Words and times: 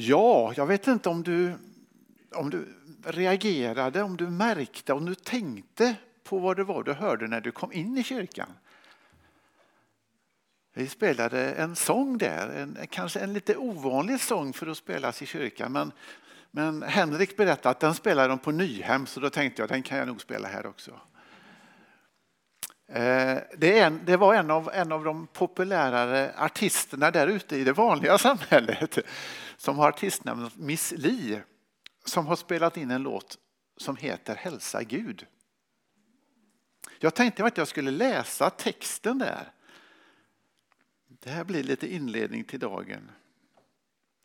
Ja, 0.00 0.52
jag 0.56 0.66
vet 0.66 0.86
inte 0.86 1.08
om 1.08 1.22
du, 1.22 1.54
om 2.34 2.50
du 2.50 2.68
reagerade, 3.04 4.02
om 4.02 4.16
du 4.16 4.30
märkte, 4.30 4.92
om 4.92 5.04
du 5.04 5.14
tänkte 5.14 5.94
på 6.24 6.38
vad 6.38 6.56
det 6.56 6.64
var 6.64 6.82
du 6.82 6.92
hörde 6.92 7.26
när 7.26 7.40
du 7.40 7.50
kom 7.50 7.72
in 7.72 7.98
i 7.98 8.02
kyrkan. 8.02 8.48
Vi 10.74 10.88
spelade 10.88 11.52
en 11.52 11.76
sång 11.76 12.18
där, 12.18 12.48
en, 12.48 12.78
kanske 12.90 13.20
en 13.20 13.32
lite 13.32 13.56
ovanlig 13.56 14.20
sång 14.20 14.52
för 14.52 14.66
att 14.66 14.76
spelas 14.76 15.22
i 15.22 15.26
kyrkan. 15.26 15.72
Men, 15.72 15.92
men 16.50 16.82
Henrik 16.82 17.36
berättade 17.36 17.70
att 17.70 17.80
den 17.80 17.94
spelade 17.94 18.28
de 18.28 18.38
på 18.38 18.50
Nyhem 18.50 19.06
så 19.06 19.20
då 19.20 19.30
tänkte 19.30 19.62
jag 19.62 19.68
den 19.68 19.82
kan 19.82 19.98
jag 19.98 20.06
nog 20.06 20.20
spela 20.20 20.48
här 20.48 20.66
också. 20.66 21.00
Eh, 22.88 23.38
det, 23.56 23.78
en, 23.78 24.04
det, 24.04 24.16
var 24.16 24.34
en 24.34 24.50
av, 24.50 24.70
en 24.74 24.92
av 24.92 25.04
de 25.04 25.26
populärare 25.26 26.34
artisterna 26.36 27.10
där 27.10 27.26
ute 27.26 27.56
i 27.56 27.64
det 27.64 27.72
vanliga 27.72 28.18
samhället 28.18 28.98
som 29.56 29.78
har 29.78 29.88
artistnamnet 29.88 30.56
Miss 30.56 30.92
Li 30.96 31.40
som 32.04 32.26
har 32.26 32.36
spelat 32.36 32.76
in 32.76 32.90
en 32.90 33.02
låt 33.02 33.38
som 33.76 33.96
heter 33.96 34.34
Hälsa 34.34 34.82
Gud. 34.82 35.26
Jag 36.98 37.14
tänkte 37.14 37.44
att 37.44 37.56
jag 37.56 37.68
skulle 37.68 37.90
läsa 37.90 38.50
texten 38.50 39.18
där. 39.18 39.52
Det 41.08 41.30
här 41.30 41.44
blir 41.44 41.62
lite 41.62 41.94
inledning 41.94 42.44
till 42.44 42.60
dagen. 42.60 43.10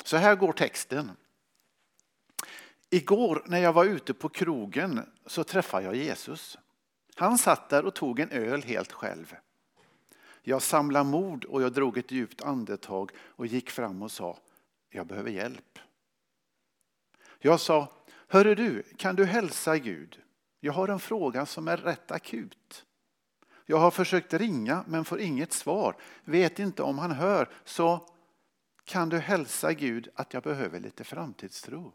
Så 0.04 0.18
här 0.18 0.36
går 0.36 0.54
texten. 0.54 1.12
Igår 2.90 3.44
när 3.46 3.60
jag 3.60 3.74
var 3.74 3.86
ute 3.86 4.14
på 4.14 4.30
krogen 4.30 5.02
så 5.26 5.44
träffade 5.44 5.84
jag 5.84 5.96
Jesus. 5.96 6.58
Han 7.16 7.38
satt 7.38 7.70
där 7.70 7.86
och 7.86 7.96
tog 7.96 8.20
en 8.20 8.30
öl 8.32 8.64
helt 8.64 8.92
själv. 8.92 9.36
Jag 10.42 10.62
samlade 10.62 11.10
mod 11.10 11.46
och 11.46 11.62
jag 11.62 11.74
drog 11.74 11.98
ett 11.98 12.12
djupt 12.12 12.42
andetag 12.42 13.12
och 13.18 13.48
gick 13.48 13.70
fram 13.70 14.02
och 14.02 14.12
sa, 14.12 14.40
jag 14.90 15.08
behöver 15.08 15.32
hjälp. 15.32 15.80
Jag 17.40 17.60
sa, 17.60 17.88
hörru 18.28 18.56
du, 18.56 18.84
kan 18.98 19.16
du 19.16 19.26
hälsa 19.26 19.78
Gud? 19.78 20.22
Jag 20.60 20.74
har 20.74 20.88
en 20.88 21.00
fråga 21.00 21.46
som 21.46 21.68
är 21.68 21.78
rätt 21.78 22.12
akut. 22.12 22.86
Jag 23.66 23.78
har 23.78 23.92
försökt 23.92 24.34
ringa 24.34 24.84
men 24.88 25.06
får 25.06 25.20
inget 25.20 25.54
svar. 25.54 25.96
Vet 26.24 26.60
inte 26.60 26.84
om 26.84 26.98
han 27.00 27.12
hör. 27.12 27.50
Så 27.64 28.10
kan 28.84 29.10
du 29.10 29.18
hälsa 29.18 29.74
Gud 29.74 30.10
att 30.16 30.34
jag 30.34 30.44
behöver 30.44 30.80
lite 30.80 31.04
framtidstro. 31.04 31.94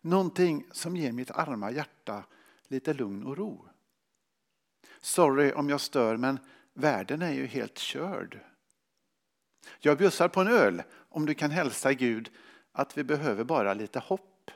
Någonting 0.00 0.66
som 0.72 0.96
ger 0.96 1.12
mitt 1.12 1.30
arma 1.30 1.70
hjärta 1.70 2.24
lite 2.68 2.94
lugn 2.94 3.24
och 3.24 3.36
ro. 3.36 3.68
Sorry 5.00 5.52
om 5.52 5.68
jag 5.68 5.80
stör 5.80 6.16
men 6.16 6.38
världen 6.74 7.22
är 7.22 7.32
ju 7.32 7.46
helt 7.46 7.78
körd. 7.78 8.40
Jag 9.78 9.98
bjussar 9.98 10.28
på 10.28 10.40
en 10.40 10.48
öl 10.48 10.82
om 10.92 11.26
du 11.26 11.34
kan 11.34 11.50
hälsa 11.50 11.92
Gud 11.92 12.30
att 12.72 12.98
vi 12.98 13.04
behöver 13.04 13.44
bara 13.44 13.74
lite 13.74 13.98
hopp. 13.98 14.50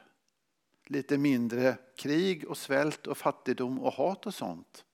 Lite 0.86 1.18
mindre 1.18 1.77
krig 1.96 2.48
och 2.48 2.58
svält 2.58 3.06
och 3.06 3.18
fattigdom 3.18 3.80
och 3.80 3.92
hat 3.92 4.27
och 4.27 4.34
sånt. 4.34 4.84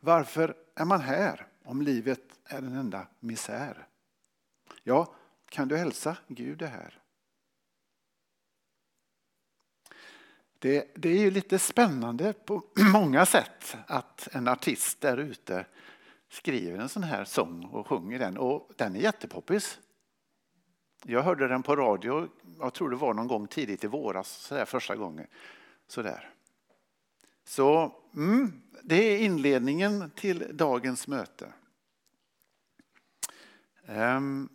Varför 0.00 0.56
är 0.74 0.84
man 0.84 1.00
här 1.00 1.46
om 1.64 1.82
livet 1.82 2.38
är 2.44 2.58
en 2.58 2.76
enda 2.76 3.06
misär? 3.20 3.86
Ja, 4.82 5.14
kan 5.48 5.68
du 5.68 5.76
hälsa 5.76 6.16
Gud 6.28 6.58
det 6.58 6.66
här? 6.66 7.01
Det, 10.62 10.94
det, 10.94 11.08
är 11.08 11.18
ju 11.18 11.30
lite 11.30 11.58
spännande 11.58 12.32
på 12.32 12.62
många 12.92 13.26
sätt 13.26 13.76
att 13.86 14.28
en 14.32 14.48
artist 14.48 15.00
där 15.00 15.16
ute 15.16 15.66
skriver 16.28 16.78
en 16.78 16.88
sån 16.88 17.02
här 17.02 17.24
sång 17.24 17.64
och 17.64 17.86
sjunger 17.86 18.18
den. 18.18 18.38
Och 18.38 18.70
den 18.76 18.96
är 18.96 19.00
jättepoppis. 19.00 19.78
Jag 21.04 21.22
hörde 21.22 21.48
den 21.48 21.62
på 21.62 21.76
radio, 21.76 22.28
jag 22.58 22.74
tror 22.74 22.90
det 22.90 22.96
var 22.96 23.14
någon 23.14 23.28
gång 23.28 23.46
tidigt 23.46 23.84
i 23.84 23.86
våras, 23.86 24.28
så 24.28 24.54
där 24.54 24.64
första 24.64 24.96
gången. 24.96 25.26
Så, 25.86 26.02
där. 26.02 26.30
så 27.44 27.94
mm, 28.14 28.62
det 28.82 28.94
är 28.94 29.18
inledningen 29.18 30.10
till 30.10 30.46
dagens 30.52 31.08
möte. 31.08 31.52
Ehm, 33.86 34.48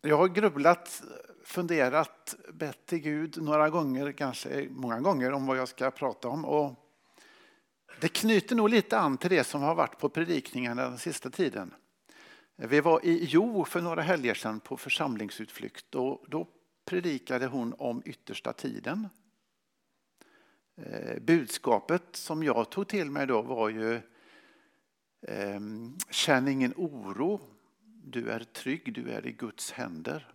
jag 0.00 0.16
har 0.16 0.28
grubblat, 0.28 1.02
funderat, 1.44 2.34
bett 2.52 2.86
till 2.86 2.98
Gud 2.98 3.42
några 3.42 3.70
gånger, 3.70 4.12
kanske 4.12 4.68
många 4.70 5.00
gånger 5.00 5.32
om 5.32 5.46
vad 5.46 5.56
jag 5.56 5.68
ska 5.68 5.90
prata 5.90 6.28
om. 6.28 6.44
Och 6.44 6.74
det 8.00 8.08
knyter 8.08 8.56
nog 8.56 8.68
lite 8.68 8.98
an 8.98 9.18
till 9.18 9.30
det 9.30 9.44
som 9.44 9.62
har 9.62 9.74
varit 9.74 9.98
på 9.98 10.08
predikningarna 10.08 10.82
den 10.82 10.98
sista 10.98 11.30
tiden. 11.30 11.74
Vi 12.56 12.80
var 12.80 13.04
i 13.04 13.24
Jo 13.24 13.64
för 13.64 13.80
några 13.80 14.02
helger 14.02 14.34
sedan 14.34 14.60
på 14.60 14.76
församlingsutflykt 14.76 15.94
och 15.94 16.24
då 16.28 16.48
predikade 16.84 17.46
hon 17.46 17.74
om 17.78 18.02
yttersta 18.04 18.52
tiden. 18.52 19.08
Eh, 20.76 21.20
budskapet 21.20 22.02
som 22.12 22.42
jag 22.42 22.70
tog 22.70 22.88
till 22.88 23.10
mig 23.10 23.26
då 23.26 23.42
var 23.42 23.68
ju 23.68 24.00
ehm, 25.28 25.96
Känn 26.10 26.48
ingen 26.48 26.72
oro, 26.76 27.40
du 28.04 28.30
är 28.30 28.40
trygg, 28.40 28.94
du 28.94 29.10
är 29.10 29.26
i 29.26 29.32
Guds 29.32 29.72
händer. 29.72 30.34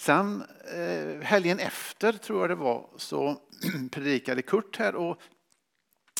Sen 0.00 0.44
eh, 0.74 1.22
helgen 1.22 1.58
efter, 1.58 2.12
tror 2.12 2.40
jag 2.40 2.50
det 2.50 2.54
var, 2.54 2.90
så 2.96 3.40
predikade 3.90 4.42
Kurt 4.42 4.76
här 4.76 4.94
och 4.94 5.20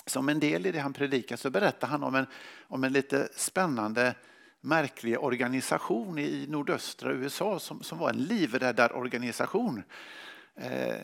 som 0.06 0.28
en 0.28 0.40
del 0.40 0.66
i 0.66 0.72
det 0.72 0.78
han 0.78 0.92
predikade 0.92 1.40
så 1.40 1.50
berättade 1.50 1.90
han 1.90 2.02
om 2.02 2.14
en, 2.14 2.26
om 2.62 2.84
en 2.84 2.92
lite 2.92 3.28
spännande 3.36 4.14
märklig 4.60 5.20
organisation 5.20 6.18
i 6.18 6.46
nordöstra 6.48 7.12
USA 7.12 7.58
som, 7.58 7.82
som 7.82 7.98
var 7.98 8.10
en 8.10 8.16
livräddarorganisation. 8.16 9.82
Eh, 10.54 10.96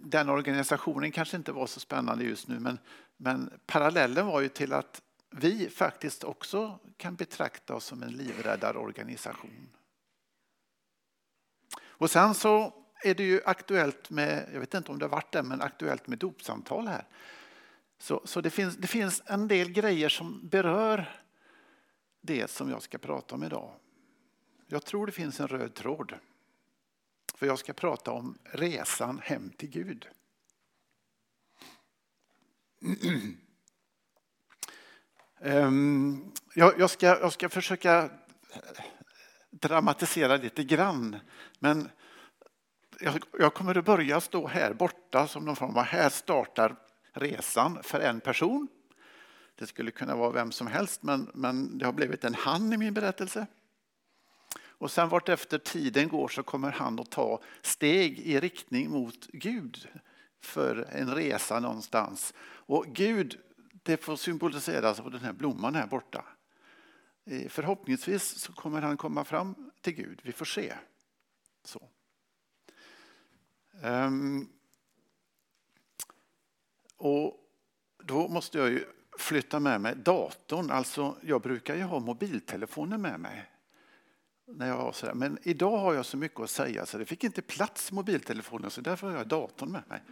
den 0.00 0.28
organisationen 0.28 1.12
kanske 1.12 1.36
inte 1.36 1.52
var 1.52 1.66
så 1.66 1.80
spännande 1.80 2.24
just 2.24 2.48
nu 2.48 2.58
men, 2.60 2.78
men 3.16 3.50
parallellen 3.66 4.26
var 4.26 4.40
ju 4.40 4.48
till 4.48 4.72
att 4.72 5.02
vi 5.30 5.70
faktiskt 5.70 6.24
också 6.24 6.78
kan 6.96 7.14
betrakta 7.14 7.74
oss 7.74 7.84
som 7.84 8.02
en 8.02 8.12
livräddarorganisation. 8.12 9.68
Och 11.98 12.10
sen 12.10 12.34
så 12.34 12.72
är 13.02 13.14
det 13.14 13.22
ju 13.22 13.40
aktuellt 13.44 14.10
med, 14.10 14.48
jag 14.52 14.60
vet 14.60 14.74
inte 14.74 14.92
om 14.92 14.98
det 14.98 15.04
har 15.04 15.10
varit 15.10 15.32
det, 15.32 15.42
men 15.42 15.62
aktuellt 15.62 16.06
med 16.06 16.18
dopsamtal 16.18 16.88
här. 16.88 17.06
Så, 17.98 18.22
så 18.24 18.40
det, 18.40 18.50
finns, 18.50 18.76
det 18.76 18.86
finns 18.86 19.22
en 19.26 19.48
del 19.48 19.70
grejer 19.70 20.08
som 20.08 20.48
berör 20.48 21.22
det 22.20 22.50
som 22.50 22.70
jag 22.70 22.82
ska 22.82 22.98
prata 22.98 23.34
om 23.34 23.44
idag. 23.44 23.72
Jag 24.66 24.84
tror 24.84 25.06
det 25.06 25.12
finns 25.12 25.40
en 25.40 25.48
röd 25.48 25.74
tråd. 25.74 26.14
För 27.34 27.46
jag 27.46 27.58
ska 27.58 27.72
prata 27.72 28.10
om 28.10 28.38
resan 28.44 29.20
hem 29.24 29.50
till 29.50 29.70
Gud. 29.70 30.08
Ehm, 35.40 36.32
jag 36.54 36.90
ska, 36.90 37.06
jag 37.06 37.32
ska 37.32 37.48
försöka 37.48 38.10
dramatisera 39.60 40.36
lite 40.36 40.64
grann. 40.64 41.16
Men 41.58 41.88
jag 43.38 43.54
kommer 43.54 43.78
att 43.78 43.84
börja 43.84 44.20
stå 44.20 44.46
här 44.46 44.72
borta 44.72 45.26
som 45.26 45.44
någon 45.44 45.56
form 45.56 45.76
av 45.76 45.82
här 45.82 46.08
startar 46.08 46.76
resan 47.12 47.82
för 47.82 48.00
en 48.00 48.20
person. 48.20 48.68
Det 49.54 49.66
skulle 49.66 49.90
kunna 49.90 50.16
vara 50.16 50.30
vem 50.30 50.52
som 50.52 50.66
helst 50.66 51.02
men, 51.02 51.30
men 51.34 51.78
det 51.78 51.84
har 51.84 51.92
blivit 51.92 52.24
en 52.24 52.34
han 52.34 52.72
i 52.72 52.76
min 52.76 52.94
berättelse. 52.94 53.46
Och 54.78 54.90
sen 54.90 55.08
vart 55.08 55.28
efter 55.28 55.58
tiden 55.58 56.08
går 56.08 56.28
så 56.28 56.42
kommer 56.42 56.70
han 56.70 57.00
att 57.00 57.10
ta 57.10 57.42
steg 57.62 58.18
i 58.18 58.40
riktning 58.40 58.90
mot 58.90 59.26
Gud 59.26 59.88
för 60.40 60.88
en 60.92 61.14
resa 61.14 61.60
någonstans. 61.60 62.34
Och 62.40 62.86
Gud, 62.86 63.38
det 63.82 64.04
får 64.04 64.16
symboliseras 64.16 65.00
av 65.00 65.10
den 65.10 65.20
här 65.20 65.32
blomman 65.32 65.74
här 65.74 65.86
borta. 65.86 66.24
Förhoppningsvis 67.48 68.38
så 68.38 68.52
kommer 68.52 68.82
han 68.82 68.96
komma 68.96 69.24
fram 69.24 69.70
till 69.80 69.94
Gud, 69.94 70.20
vi 70.22 70.32
får 70.32 70.44
se. 70.44 70.74
Så. 71.64 71.88
Um, 73.82 74.48
och 76.96 77.44
då 78.04 78.28
måste 78.28 78.58
jag 78.58 78.70
ju 78.70 78.84
flytta 79.18 79.60
med 79.60 79.80
mig 79.80 79.94
datorn. 79.96 80.70
Alltså, 80.70 81.16
jag 81.22 81.42
brukar 81.42 81.76
ju 81.76 81.82
ha 81.82 82.00
mobiltelefonen 82.00 83.02
med 83.02 83.20
mig. 83.20 83.50
När 84.46 84.68
jag 84.68 84.76
har 84.76 84.92
sådär. 84.92 85.14
Men 85.14 85.38
idag 85.42 85.78
har 85.78 85.94
jag 85.94 86.06
så 86.06 86.16
mycket 86.16 86.40
att 86.40 86.50
säga 86.50 86.86
så 86.86 86.98
det 86.98 87.06
fick 87.06 87.24
inte 87.24 87.42
plats 87.42 87.92
mobiltelefonen 87.92 88.70
så 88.70 88.80
därför 88.80 89.10
har 89.10 89.16
jag 89.16 89.28
datorn 89.28 89.72
med 89.72 89.82
mig. 89.88 90.02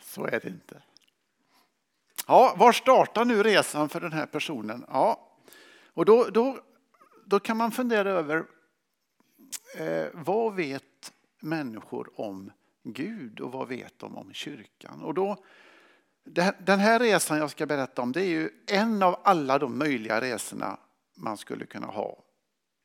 Så 0.00 0.26
är 0.26 0.40
det 0.40 0.48
inte. 0.48 0.82
Ja, 2.30 2.54
var 2.56 2.72
startar 2.72 3.24
nu 3.24 3.42
resan 3.42 3.88
för 3.88 4.00
den 4.00 4.12
här 4.12 4.26
personen? 4.26 4.84
Ja, 4.88 5.36
och 5.94 6.04
då, 6.04 6.24
då, 6.24 6.58
då 7.24 7.40
kan 7.40 7.56
man 7.56 7.70
fundera 7.70 8.10
över 8.10 8.44
eh, 9.78 10.06
vad 10.12 10.54
vet 10.54 11.12
människor 11.40 12.20
om 12.20 12.52
Gud 12.82 13.40
och 13.40 13.52
vad 13.52 13.68
vet 13.68 13.98
de 13.98 14.16
om 14.16 14.32
kyrkan? 14.32 15.02
Och 15.02 15.14
då 15.14 15.44
Den 16.58 16.78
här 16.78 16.98
resan 16.98 17.38
jag 17.38 17.50
ska 17.50 17.66
berätta 17.66 18.02
om 18.02 18.12
det 18.12 18.22
är 18.22 18.28
ju 18.28 18.50
en 18.66 19.02
av 19.02 19.20
alla 19.24 19.58
de 19.58 19.78
möjliga 19.78 20.20
resorna 20.20 20.78
man 21.16 21.36
skulle 21.36 21.66
kunna 21.66 21.86
ha. 21.86 22.24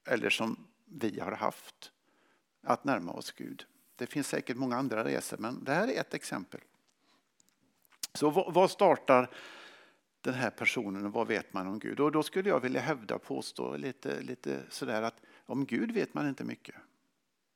Eller 0.08 0.30
som 0.30 0.68
vi 0.86 1.20
har 1.20 1.32
haft. 1.32 1.92
Att 2.64 2.84
närma 2.84 3.12
oss 3.12 3.32
Gud. 3.32 3.66
Det 3.96 4.08
finns 4.08 4.28
säkert 4.28 4.58
många 4.58 4.78
andra 4.78 5.04
resor 5.04 5.38
men 5.38 5.64
det 5.64 5.74
här 5.74 5.88
är 5.88 6.00
ett 6.00 6.14
exempel. 6.14 6.62
Så 8.16 8.30
vad 8.30 8.72
startar 8.72 9.30
den 10.22 10.34
här 10.34 10.50
personen 10.50 11.06
och 11.06 11.14
vad 11.14 11.28
vet 11.28 11.54
man 11.54 11.68
om 11.68 11.80
Gud? 11.80 12.00
Och 12.00 12.12
då 12.12 12.24
skulle 12.24 12.50
jag 12.50 12.60
vilja 12.60 12.82
hävda 12.82 13.16
och 13.16 13.24
påstå 13.24 13.78
lite, 13.78 14.22
lite 14.22 14.64
sådär 14.70 15.02
att 15.02 15.22
om 15.46 15.66
Gud 15.66 15.92
vet 15.92 16.14
man 16.14 16.30
inte 16.30 16.44
mycket. 16.44 16.76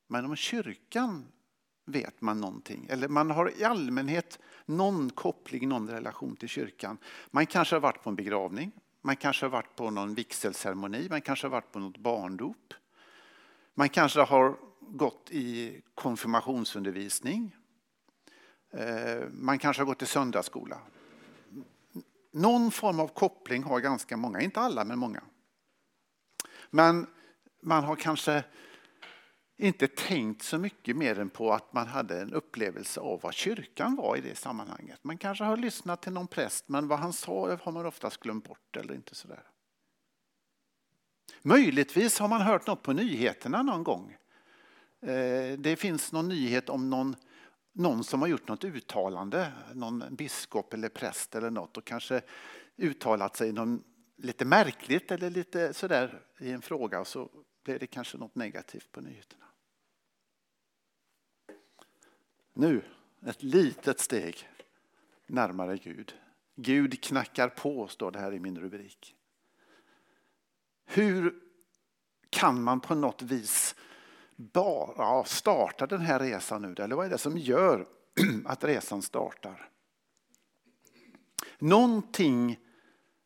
Men 0.07 0.25
om 0.25 0.35
kyrkan 0.35 1.25
vet 1.85 2.21
man 2.21 2.41
någonting. 2.41 2.87
Eller 2.89 3.07
man 3.07 3.31
har 3.31 3.59
i 3.59 3.63
allmänhet 3.63 4.39
någon 4.65 5.09
koppling, 5.09 5.69
någon 5.69 5.89
relation 5.89 6.35
till 6.35 6.49
kyrkan. 6.49 6.97
Man 7.31 7.45
kanske 7.45 7.75
har 7.75 7.81
varit 7.81 8.03
på 8.03 8.09
en 8.09 8.15
begravning, 8.15 8.71
man 9.01 9.15
kanske 9.15 9.45
har 9.45 9.51
varit 9.51 9.75
på 9.75 9.89
någon 9.89 10.13
vigselceremoni, 10.13 11.07
man 11.09 11.21
kanske 11.21 11.47
har 11.47 11.51
varit 11.51 11.71
på 11.71 11.79
något 11.79 11.97
barndop. 11.97 12.73
Man 13.73 13.89
kanske 13.89 14.21
har 14.21 14.57
gått 14.79 15.31
i 15.31 15.81
konfirmationsundervisning. 15.95 17.55
Eh, 18.71 19.27
man 19.31 19.59
kanske 19.59 19.81
har 19.81 19.85
gått 19.85 20.01
i 20.01 20.05
söndagsskola. 20.05 20.77
Någon 22.31 22.71
form 22.71 22.99
av 22.99 23.07
koppling 23.07 23.63
har 23.63 23.79
ganska 23.79 24.17
många, 24.17 24.41
inte 24.41 24.59
alla 24.59 24.83
men 24.83 24.99
många. 24.99 25.23
Men 26.69 27.07
man 27.61 27.83
har 27.83 27.95
kanske 27.95 28.43
inte 29.57 29.87
tänkt 29.87 30.43
så 30.43 30.57
mycket 30.57 30.95
mer 30.95 31.19
än 31.19 31.29
på 31.29 31.53
att 31.53 31.73
man 31.73 31.87
hade 31.87 32.21
en 32.21 32.33
upplevelse 32.33 32.99
av 32.99 33.19
vad 33.21 33.33
kyrkan 33.33 33.95
var 33.95 34.17
i 34.17 34.21
det 34.21 34.35
sammanhanget. 34.35 34.99
Man 35.03 35.17
kanske 35.17 35.43
har 35.43 35.57
lyssnat 35.57 36.01
till 36.01 36.11
någon 36.11 36.27
präst 36.27 36.69
men 36.69 36.87
vad 36.87 36.99
han 36.99 37.13
sa 37.13 37.57
har 37.61 37.71
man 37.71 37.85
oftast 37.85 38.19
glömt 38.19 38.47
bort 38.47 38.77
eller 38.77 38.93
inte 38.93 39.15
sådär. 39.15 39.43
Möjligtvis 41.41 42.19
har 42.19 42.27
man 42.27 42.41
hört 42.41 42.67
något 42.67 42.83
på 42.83 42.93
nyheterna 42.93 43.63
någon 43.63 43.83
gång. 43.83 44.17
Eh, 45.01 45.57
det 45.57 45.79
finns 45.79 46.11
någon 46.11 46.27
nyhet 46.27 46.69
om 46.69 46.89
någon, 46.89 47.15
någon 47.73 48.03
som 48.03 48.21
har 48.21 48.27
gjort 48.27 48.47
något 48.47 48.63
uttalande, 48.63 49.53
någon 49.73 50.15
biskop 50.15 50.73
eller 50.73 50.89
präst 50.89 51.35
eller 51.35 51.49
något 51.49 51.77
och 51.77 51.85
kanske 51.85 52.21
uttalat 52.77 53.35
sig 53.35 53.51
någon, 53.51 53.83
lite 54.15 54.45
märkligt 54.45 55.11
eller 55.11 55.29
lite 55.29 55.73
sådär 55.73 56.21
i 56.39 56.51
en 56.51 56.61
fråga 56.61 56.99
och 56.99 57.07
så 57.07 57.29
blir 57.63 57.79
det 57.79 57.87
kanske 57.87 58.17
något 58.17 58.35
negativt 58.35 58.91
på 58.91 59.01
nyheterna. 59.01 59.45
Nu, 62.53 62.81
ett 63.25 63.43
litet 63.43 63.99
steg 63.99 64.49
närmare 65.27 65.77
Gud. 65.77 66.13
Gud 66.55 67.03
knackar 67.03 67.49
på, 67.49 67.87
står 67.87 68.11
det 68.11 68.19
här 68.19 68.33
i 68.33 68.39
min 68.39 68.59
rubrik. 68.59 69.15
Hur 70.85 71.39
kan 72.29 72.63
man 72.63 72.79
på 72.79 72.95
något 72.95 73.21
vis 73.21 73.75
bara 74.39 75.23
starta 75.23 75.87
den 75.87 76.01
här 76.01 76.19
resan 76.19 76.61
nu? 76.61 76.83
Eller 76.83 76.95
vad 76.95 77.05
är 77.05 77.09
det 77.09 77.17
som 77.17 77.37
gör 77.37 77.85
att 78.45 78.63
resan 78.63 79.01
startar? 79.01 79.69
Någonting 81.59 82.59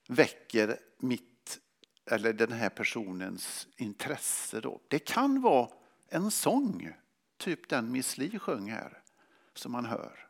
väcker 0.08 0.78
mitt 1.00 1.60
eller 2.06 2.34
den 2.34 2.52
här 2.52 2.70
personens 2.70 3.68
intresse. 3.78 4.62
Då. 4.62 4.82
Det 4.88 5.00
kan 5.00 5.42
vara 5.42 5.70
en 6.10 6.32
sång, 6.32 6.90
typ 7.38 7.70
den 7.70 7.92
Miss 7.92 8.18
Li 8.18 8.40
sjöng 8.40 8.72
här 8.72 9.02
som 9.54 9.72
man 9.72 9.86
hör. 9.86 10.28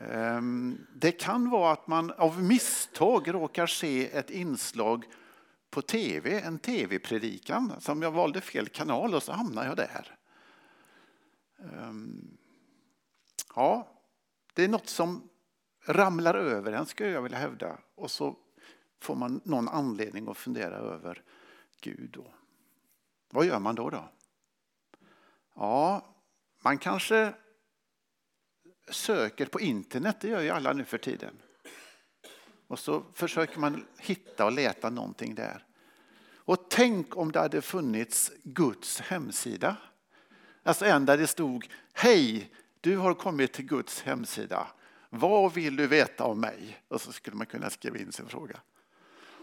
Ehm, 0.00 0.86
det 0.94 1.12
kan 1.12 1.50
vara 1.50 1.72
att 1.72 1.86
man 1.86 2.10
av 2.10 2.42
misstag 2.42 3.34
råkar 3.34 3.66
se 3.66 4.10
ett 4.10 4.30
inslag 4.30 5.04
på 5.74 5.82
tv, 5.82 6.40
en 6.40 6.58
tv-predikan, 6.58 7.80
som 7.80 8.02
jag 8.02 8.10
valde 8.10 8.40
fel 8.40 8.68
kanal 8.68 9.14
och 9.14 9.22
så 9.22 9.32
hamnade 9.32 9.66
jag 9.66 9.76
där. 9.76 10.16
Ehm, 11.58 12.36
ja, 13.54 13.88
det 14.54 14.64
är 14.64 14.68
något 14.68 14.88
som 14.88 15.28
ramlar 15.86 16.34
över 16.34 16.72
en 16.72 16.86
skulle 16.86 17.10
jag 17.10 17.22
vilja 17.22 17.38
hävda 17.38 17.78
och 17.94 18.10
så 18.10 18.36
får 19.00 19.14
man 19.14 19.40
någon 19.44 19.68
anledning 19.68 20.28
att 20.28 20.36
fundera 20.36 20.76
över 20.76 21.22
Gud. 21.80 22.10
Då. 22.10 22.34
Vad 23.30 23.46
gör 23.46 23.58
man 23.58 23.74
då? 23.74 23.90
då? 23.90 24.08
Ja, 25.54 26.14
man 26.62 26.78
kanske 26.78 27.34
söker 28.90 29.46
på 29.46 29.60
internet, 29.60 30.16
det 30.20 30.28
gör 30.28 30.40
ju 30.40 30.50
alla 30.50 30.72
nu 30.72 30.84
för 30.84 30.98
tiden. 30.98 31.42
Och 32.66 32.78
så 32.78 33.04
försöker 33.12 33.58
man 33.58 33.86
hitta 33.98 34.44
och 34.44 34.52
leta 34.52 34.90
någonting 34.90 35.34
där. 35.34 35.64
Och 36.46 36.66
tänk 36.70 37.16
om 37.16 37.32
det 37.32 37.38
hade 37.40 37.62
funnits 37.62 38.32
Guds 38.42 39.00
hemsida. 39.00 39.76
Alltså 40.62 40.84
en 40.84 41.06
där 41.06 41.18
det 41.18 41.26
stod 41.26 41.68
Hej, 41.92 42.52
du 42.80 42.96
har 42.96 43.14
kommit 43.14 43.52
till 43.52 43.64
Guds 43.64 44.02
hemsida. 44.02 44.66
Vad 45.10 45.54
vill 45.54 45.76
du 45.76 45.86
veta 45.86 46.24
om 46.24 46.40
mig? 46.40 46.82
Och 46.88 47.00
så 47.00 47.12
skulle 47.12 47.36
man 47.36 47.46
kunna 47.46 47.70
skriva 47.70 47.98
in 47.98 48.12
sin 48.12 48.28
fråga. 48.28 48.60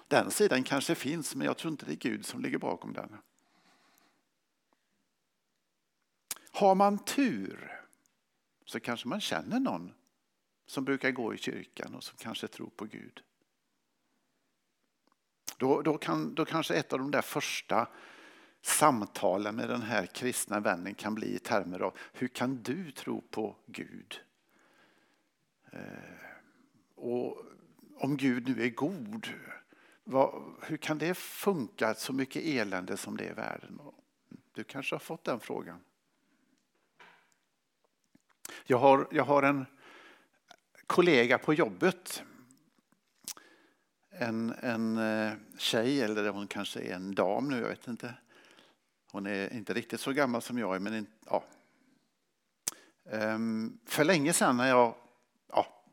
Den 0.07 0.31
sidan 0.31 0.63
kanske 0.63 0.95
finns, 0.95 1.35
men 1.35 1.47
jag 1.47 1.57
tror 1.57 1.71
inte 1.71 1.85
det 1.85 1.91
är 1.91 2.11
Gud 2.11 2.25
som 2.25 2.41
ligger 2.41 2.57
bakom 2.57 2.93
den. 2.93 3.17
Har 6.51 6.75
man 6.75 6.99
tur 6.99 7.81
så 8.65 8.79
kanske 8.79 9.07
man 9.07 9.21
känner 9.21 9.59
någon 9.59 9.93
som 10.71 10.85
brukar 10.85 11.11
gå 11.11 11.33
i 11.33 11.37
kyrkan 11.37 11.95
och 11.95 12.03
som 12.03 12.17
kanske 12.17 12.47
tror 12.47 12.69
på 12.75 12.85
Gud. 12.85 13.23
Då, 15.57 15.81
då, 15.81 15.97
kan, 15.97 16.35
då 16.35 16.45
kanske 16.45 16.75
ett 16.75 16.93
av 16.93 16.99
de 16.99 17.11
där 17.11 17.21
första 17.21 17.87
samtalen 18.61 19.55
med 19.55 19.69
den 19.69 19.81
här 19.81 20.05
kristna 20.05 20.59
vännen 20.59 20.95
kan 20.95 21.15
bli 21.15 21.35
i 21.35 21.39
termer 21.39 21.79
av 21.79 21.97
hur 22.13 22.27
kan 22.27 22.63
du 22.63 22.91
tro 22.91 23.21
på 23.21 23.55
Gud? 23.65 24.21
Eh, 25.71 25.79
och 26.95 27.45
om 27.95 28.17
Gud 28.17 28.47
nu 28.47 28.63
är 28.63 28.69
god, 28.69 29.27
vad, 30.03 30.55
hur 30.61 30.77
kan 30.77 30.97
det 30.97 31.13
funka 31.17 31.93
så 31.93 32.13
mycket 32.13 32.43
elände 32.43 32.97
som 32.97 33.17
det 33.17 33.25
är 33.25 33.31
i 33.31 33.33
världen? 33.33 33.79
Du 34.53 34.63
kanske 34.63 34.95
har 34.95 34.99
fått 34.99 35.23
den 35.23 35.39
frågan. 35.39 35.79
Jag 38.63 38.77
har, 38.77 39.07
jag 39.11 39.23
har 39.23 39.43
en 39.43 39.65
kollega 40.91 41.37
på 41.37 41.53
jobbet. 41.53 42.23
En, 44.09 44.53
en 44.61 44.97
eh, 44.97 45.33
tjej, 45.57 46.01
eller 46.01 46.29
hon 46.29 46.47
kanske 46.47 46.79
är 46.79 46.95
en 46.95 47.15
dam 47.15 47.49
nu, 47.49 47.59
jag 47.59 47.67
vet 47.67 47.87
inte. 47.87 48.13
Hon 49.11 49.25
är 49.25 49.53
inte 49.53 49.73
riktigt 49.73 49.99
så 49.99 50.11
gammal 50.11 50.41
som 50.41 50.57
jag 50.57 50.75
är, 50.75 50.79
men 50.79 51.07
ja. 51.25 51.43
Ehm, 53.11 53.79
för 53.85 54.03
länge 54.03 54.33
sedan 54.33 54.57
när 54.57 54.67
jag, 54.67 54.95
ja, 55.47 55.83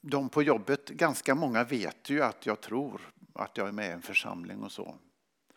de 0.00 0.28
på 0.28 0.42
jobbet, 0.42 0.88
ganska 0.88 1.34
många 1.34 1.64
vet 1.64 2.10
ju 2.10 2.22
att 2.22 2.46
jag 2.46 2.60
tror 2.60 3.00
att 3.34 3.56
jag 3.56 3.68
är 3.68 3.72
med 3.72 3.88
i 3.88 3.92
en 3.92 4.02
församling 4.02 4.62
och 4.62 4.72
så. 4.72 4.96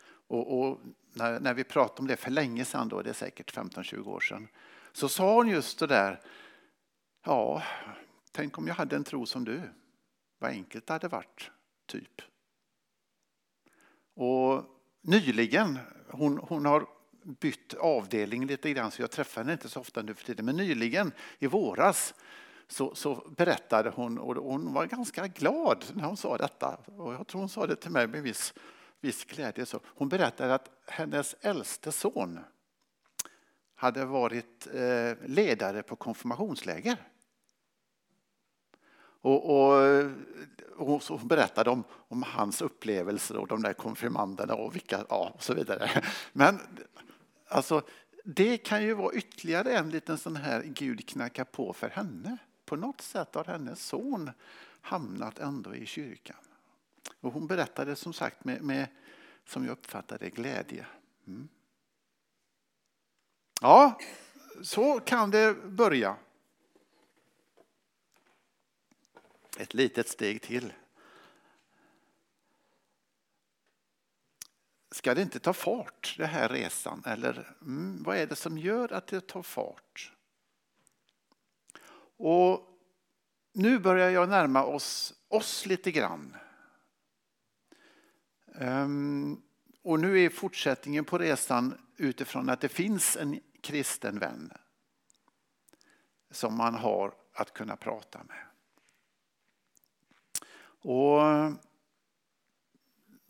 Och, 0.06 0.60
och 0.60 0.80
när, 1.12 1.40
när, 1.40 1.54
vi 1.54 1.64
pratade 1.64 2.00
om 2.00 2.06
det 2.06 2.16
för 2.16 2.30
länge 2.30 2.64
sedan, 2.64 2.88
då, 2.88 3.02
det 3.02 3.10
är 3.10 3.14
säkert 3.14 3.54
15-20 3.54 4.06
år 4.06 4.20
sedan, 4.20 4.48
så 4.92 5.08
sa 5.08 5.34
hon 5.34 5.48
just 5.48 5.78
det 5.78 5.86
där, 5.86 6.20
ja, 7.26 7.62
tänk 8.32 8.58
om 8.58 8.66
jag 8.66 8.74
hade 8.74 8.96
en 8.96 9.04
tro 9.04 9.26
som 9.26 9.44
du. 9.44 9.60
Vad 10.38 10.50
enkelt 10.50 10.86
det 10.86 10.92
hade 10.92 11.08
varit, 11.08 11.50
typ. 11.86 12.22
Och 14.14 14.64
nyligen, 15.00 15.78
hon, 16.08 16.38
hon 16.38 16.66
har 16.66 16.86
bytt 17.40 17.74
avdelning 17.74 18.46
lite 18.46 18.72
grann 18.72 18.90
så 18.90 19.02
jag 19.02 19.10
träffar 19.10 19.40
henne 19.40 19.52
inte 19.52 19.68
så 19.68 19.80
ofta 19.80 20.02
nu 20.02 20.14
för 20.14 20.24
tiden. 20.24 20.44
Men 20.44 20.56
nyligen 20.56 21.12
i 21.38 21.46
våras 21.46 22.14
så, 22.68 22.94
så, 22.94 23.14
berättade 23.36 23.90
hon 23.90 24.18
och 24.18 24.34
hon 24.36 24.72
var 24.72 24.86
ganska 24.86 25.26
glad 25.26 25.84
när 25.94 26.04
hon 26.04 26.16
sa 26.16 26.36
detta. 26.36 26.78
Och 26.96 27.14
jag 27.14 27.26
tror 27.26 27.40
hon 27.40 27.48
sa 27.48 27.66
det 27.66 27.76
till 27.76 27.90
mig 27.90 28.06
med 28.06 28.22
viss, 28.22 28.54
viss 29.00 29.24
glädje. 29.24 29.66
Så 29.66 29.80
hon 29.84 30.08
berättade 30.08 30.54
att 30.54 30.70
hennes 30.86 31.34
äldste 31.40 31.92
son 31.92 32.40
hade 33.74 34.04
varit 34.04 34.66
eh, 34.74 35.26
ledare 35.26 35.82
på 35.82 35.96
konfirmationsläger. 35.96 36.96
Och, 39.20 39.68
och, 39.68 39.82
eh, 39.82 40.10
och 40.76 41.02
så 41.02 41.18
berättade 41.18 41.70
om, 41.70 41.84
om 41.90 42.22
hans 42.22 42.62
upplevelser 42.62 43.36
och 43.36 43.48
de 43.48 43.62
där 43.62 43.72
konfirmanderna 43.72 44.54
och 44.54 44.74
vilka, 44.74 45.04
ja, 45.08 45.32
och 45.34 45.42
så 45.42 45.54
vidare. 45.54 45.90
Men 46.32 46.60
alltså, 47.48 47.82
det 48.24 48.58
kan 48.58 48.82
ju 48.82 48.94
vara 48.94 49.14
ytterligare 49.14 49.76
en 49.76 49.90
liten 49.90 50.18
sån 50.18 50.36
här 50.36 50.62
Gud 50.62 51.08
knackar 51.08 51.44
på 51.44 51.72
för 51.72 51.88
henne. 51.88 52.36
På 52.64 52.76
något 52.76 53.00
sätt 53.00 53.34
har 53.34 53.44
hennes 53.44 53.86
son 53.86 54.30
hamnat 54.80 55.38
ändå 55.38 55.74
i 55.74 55.86
kyrkan. 55.86 56.36
Och 57.20 57.32
hon 57.32 57.46
berättade 57.46 57.96
som 57.96 58.12
sagt 58.12 58.44
med, 58.44 58.62
med 58.62 58.86
som 59.46 59.64
jag 59.64 59.72
uppfattade 59.72 60.30
glädje. 60.30 60.86
Mm. 61.26 61.48
Ja, 63.60 63.98
så 64.62 65.00
kan 65.00 65.30
det 65.30 65.54
börja. 65.64 66.16
Ett 69.56 69.74
litet 69.74 70.08
steg 70.08 70.42
till. 70.42 70.72
Ska 74.90 75.14
det 75.14 75.22
inte 75.22 75.38
ta 75.38 75.52
fart, 75.52 76.14
den 76.18 76.28
här 76.28 76.48
resan? 76.48 77.02
Eller 77.06 77.56
mm, 77.60 78.02
vad 78.02 78.16
är 78.16 78.26
det 78.26 78.36
som 78.36 78.58
gör 78.58 78.92
att 78.92 79.06
det 79.06 79.26
tar 79.26 79.42
fart? 79.42 80.12
Och 82.16 82.78
nu 83.52 83.78
börjar 83.78 84.10
jag 84.10 84.28
närma 84.28 84.64
oss 84.64 85.14
oss 85.28 85.66
lite 85.66 85.92
grann. 85.92 86.36
Um, 88.46 89.42
och 89.82 90.00
nu 90.00 90.20
är 90.20 90.30
fortsättningen 90.30 91.04
på 91.04 91.18
resan 91.18 91.78
utifrån 91.96 92.48
att 92.48 92.60
det 92.60 92.68
finns 92.68 93.16
en 93.16 93.40
kristen 93.60 94.18
vän 94.18 94.52
som 96.30 96.56
man 96.56 96.74
har 96.74 97.14
att 97.32 97.52
kunna 97.52 97.76
prata 97.76 98.24
med. 98.24 98.45
Och 100.86 101.22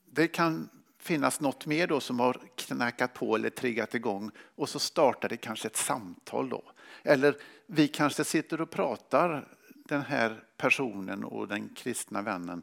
Det 0.05 0.29
kan 0.29 0.69
finnas 0.99 1.41
något 1.41 1.67
mer 1.67 1.87
då 1.87 2.01
som 2.01 2.21
har 2.21 2.41
knackat 2.55 3.15
på 3.15 3.35
eller 3.35 3.51
triggat 3.51 3.95
igång 3.95 4.31
och 4.39 4.69
så 4.69 4.79
startar 4.79 5.29
det 5.29 5.37
kanske 5.37 5.69
ett 5.69 5.77
samtal 5.77 6.49
då. 6.49 6.63
Eller 7.03 7.37
vi 7.67 7.89
kanske 7.89 8.25
sitter 8.25 8.61
och 8.61 8.71
pratar 8.71 9.49
den 9.75 10.03
här 10.03 10.45
personen 10.57 11.25
och 11.25 11.49
den 11.49 11.69
kristna 11.69 12.23
vännen. 12.23 12.63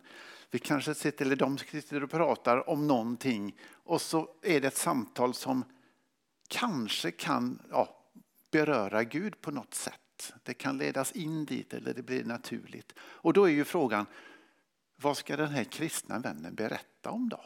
Vi 0.51 0.59
kanske 0.59 0.93
sitter, 0.93 1.25
eller 1.25 1.35
de 1.35 1.57
sitter 1.57 2.03
och 2.03 2.11
pratar 2.11 2.69
om 2.69 2.87
någonting 2.87 3.55
och 3.71 4.01
så 4.01 4.29
är 4.41 4.61
det 4.61 4.67
ett 4.67 4.77
samtal 4.77 5.33
som 5.33 5.63
kanske 6.47 7.11
kan 7.11 7.59
ja, 7.69 7.97
beröra 8.51 9.03
Gud 9.03 9.41
på 9.41 9.51
något 9.51 9.73
sätt. 9.73 10.33
Det 10.43 10.53
kan 10.53 10.77
ledas 10.77 11.11
in 11.11 11.45
dit 11.45 11.73
eller 11.73 11.93
det 11.93 12.03
blir 12.03 12.23
naturligt. 12.23 12.93
Och 12.99 13.33
då 13.33 13.45
är 13.45 13.51
ju 13.51 13.63
frågan, 13.63 14.05
vad 15.03 15.17
ska 15.17 15.37
den 15.37 15.49
här 15.49 15.63
kristna 15.63 16.19
vännen 16.19 16.55
berätta 16.55 17.11
om 17.11 17.29
då? 17.29 17.45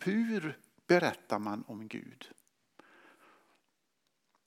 Hur 0.00 0.60
berättar 0.86 1.38
man 1.38 1.64
om 1.66 1.88
Gud? 1.88 2.30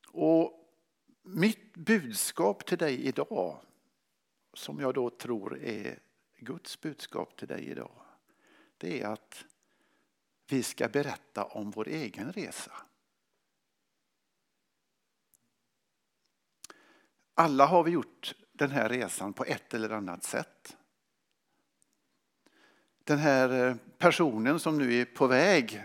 Och 0.08 0.74
mitt 1.22 1.74
budskap 1.74 2.66
till 2.66 2.78
dig 2.78 3.06
idag, 3.08 3.62
som 4.54 4.80
jag 4.80 4.94
då 4.94 5.10
tror 5.10 5.60
är 5.60 6.00
Guds 6.38 6.82
budskap 6.82 7.38
till 7.38 7.48
dig 7.48 7.70
idag, 7.70 8.02
det 8.78 9.02
är 9.02 9.08
att 9.08 9.46
vi 10.48 10.64
ska 10.64 10.88
berätta 10.88 11.46
om 11.46 11.72
vår 11.72 11.88
egen 11.88 12.34
resa. 12.34 12.72
Alla 17.34 17.66
har 17.66 17.84
vi 17.84 17.92
gjort 17.92 18.36
den 18.62 18.72
här 18.72 18.90
resan 18.90 19.34
på 19.34 19.46
ett 19.46 19.74
eller 19.74 19.90
annat 19.90 20.24
sätt. 20.24 20.78
Den 23.04 23.18
här 23.18 23.68
eh, 23.68 23.76
personen 23.98 24.60
som 24.60 24.78
nu 24.78 24.94
är 24.94 25.06
på 25.06 25.28
väg, 25.28 25.84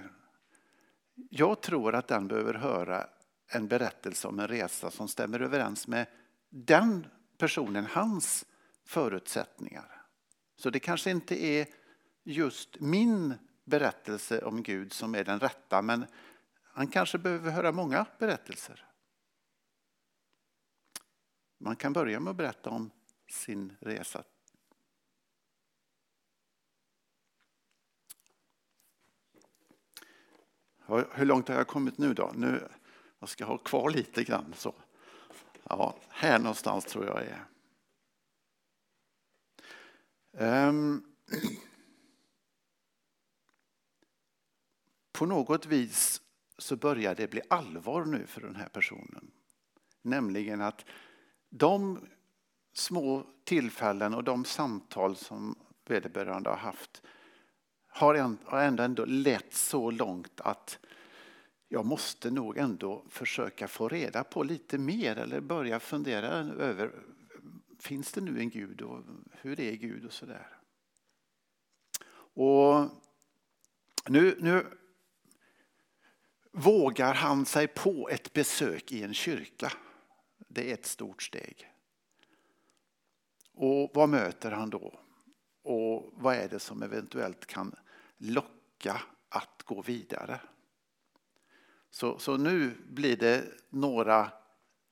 jag 1.30 1.60
tror 1.60 1.94
att 1.94 2.08
den 2.08 2.28
behöver 2.28 2.54
höra 2.54 3.06
en 3.48 3.68
berättelse 3.68 4.28
om 4.28 4.40
en 4.40 4.48
resa 4.48 4.90
som 4.90 5.08
stämmer 5.08 5.40
överens 5.40 5.88
med 5.88 6.06
den 6.48 7.06
personen, 7.38 7.86
hans 7.86 8.44
förutsättningar. 8.84 10.02
Så 10.56 10.70
det 10.70 10.80
kanske 10.80 11.10
inte 11.10 11.44
är 11.44 11.66
just 12.24 12.80
min 12.80 13.34
berättelse 13.64 14.44
om 14.44 14.62
Gud 14.62 14.92
som 14.92 15.14
är 15.14 15.24
den 15.24 15.40
rätta, 15.40 15.82
men 15.82 16.06
han 16.62 16.88
kanske 16.88 17.18
behöver 17.18 17.50
höra 17.50 17.72
många 17.72 18.06
berättelser. 18.18 18.84
Man 21.58 21.76
kan 21.76 21.92
börja 21.92 22.20
med 22.20 22.30
att 22.30 22.36
berätta 22.36 22.70
om 22.70 22.90
sin 23.30 23.76
resa. 23.80 24.24
Hur 31.12 31.24
långt 31.24 31.48
har 31.48 31.54
jag 31.54 31.66
kommit 31.66 31.98
nu 31.98 32.14
då? 32.14 32.32
Nu, 32.34 32.68
jag 33.18 33.28
ska 33.28 33.44
ha 33.44 33.58
kvar 33.58 33.90
lite 33.90 34.24
grann. 34.24 34.54
Så. 34.56 34.74
Ja, 35.62 35.96
här 36.08 36.38
någonstans 36.38 36.84
tror 36.84 37.06
jag 37.06 37.22
är. 37.24 37.46
Um, 40.68 41.16
på 45.12 45.26
något 45.26 45.66
vis 45.66 46.22
så 46.58 46.76
börjar 46.76 47.14
det 47.14 47.30
bli 47.30 47.40
allvar 47.50 48.04
nu 48.04 48.26
för 48.26 48.40
den 48.40 48.56
här 48.56 48.68
personen. 48.68 49.30
Nämligen 50.02 50.60
att 50.60 50.84
de 51.50 52.00
små 52.72 53.26
tillfällen 53.44 54.14
och 54.14 54.24
de 54.24 54.44
samtal 54.44 55.16
som 55.16 55.54
vederbörande 55.84 56.50
har 56.50 56.56
haft 56.56 57.02
har 57.86 58.14
ändå, 58.14 58.56
ändå 58.56 59.04
lett 59.04 59.54
så 59.54 59.90
långt 59.90 60.40
att 60.40 60.78
jag 61.68 61.86
måste 61.86 62.30
nog 62.30 62.58
ändå 62.58 63.04
försöka 63.08 63.68
få 63.68 63.88
reda 63.88 64.24
på 64.24 64.42
lite 64.42 64.78
mer 64.78 65.16
eller 65.16 65.40
börja 65.40 65.80
fundera 65.80 66.28
över 66.38 66.92
finns 67.78 68.12
det 68.12 68.20
nu 68.20 68.40
en 68.40 68.50
Gud 68.50 68.82
och 68.82 69.02
hur 69.32 69.60
är 69.60 69.72
Gud 69.72 70.04
och 70.04 70.12
sådär. 70.12 70.48
Och 72.34 72.88
nu, 74.08 74.36
nu 74.40 74.66
vågar 76.52 77.14
han 77.14 77.46
sig 77.46 77.66
på 77.66 78.08
ett 78.08 78.32
besök 78.32 78.92
i 78.92 79.02
en 79.02 79.14
kyrka. 79.14 79.72
Det 80.56 80.70
är 80.70 80.74
ett 80.74 80.86
stort 80.86 81.22
steg. 81.22 81.70
Och 83.52 83.90
vad 83.94 84.08
möter 84.08 84.50
han 84.50 84.70
då? 84.70 85.00
Och 85.62 86.12
vad 86.12 86.36
är 86.36 86.48
det 86.48 86.58
som 86.58 86.82
eventuellt 86.82 87.46
kan 87.46 87.74
locka 88.16 89.02
att 89.28 89.62
gå 89.64 89.82
vidare? 89.82 90.40
Så, 91.90 92.18
så 92.18 92.36
nu 92.36 92.74
blir 92.86 93.16
det 93.16 93.44
några 93.68 94.32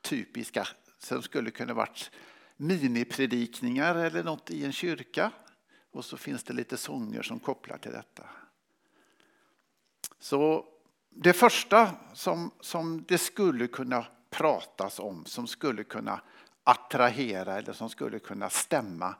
typiska 0.02 0.68
som 0.98 1.22
skulle 1.22 1.50
kunna 1.50 1.74
varit 1.74 2.10
minipredikningar 2.56 3.94
eller 3.94 4.24
något 4.24 4.50
i 4.50 4.64
en 4.64 4.72
kyrka. 4.72 5.30
Och 5.90 6.04
så 6.04 6.16
finns 6.16 6.44
det 6.44 6.54
lite 6.54 6.76
sånger 6.76 7.22
som 7.22 7.40
kopplar 7.40 7.78
till 7.78 7.92
detta. 7.92 8.28
Så 10.18 10.66
det 11.10 11.32
första 11.32 11.94
som, 12.14 12.50
som 12.60 13.04
det 13.08 13.18
skulle 13.18 13.66
kunna 13.66 14.06
pratas 14.38 15.00
om, 15.00 15.24
som 15.24 15.46
skulle 15.46 15.84
kunna 15.84 16.20
attrahera 16.64 17.58
eller 17.58 17.72
som 17.72 17.90
skulle 17.90 18.18
kunna 18.18 18.50
stämma 18.50 19.14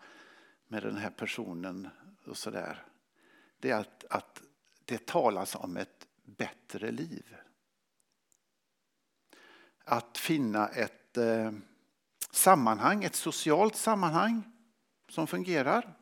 med 0.69 0.83
den 0.83 0.97
här 0.97 1.11
personen 1.11 1.89
och 2.27 2.37
så 2.37 2.51
där, 2.51 2.85
det 3.59 3.71
är 3.71 3.81
att, 3.81 4.05
att 4.11 4.43
det 4.85 5.07
talas 5.07 5.55
om 5.55 5.77
ett 5.77 6.07
bättre 6.23 6.91
liv. 6.91 7.37
Att 9.85 10.19
finna 10.19 10.69
ett 10.69 11.17
eh, 11.17 11.53
sammanhang, 12.31 13.05
ett 13.05 13.15
socialt 13.15 13.77
sammanhang 13.77 14.43
som 15.09 15.27
fungerar. 15.27 15.97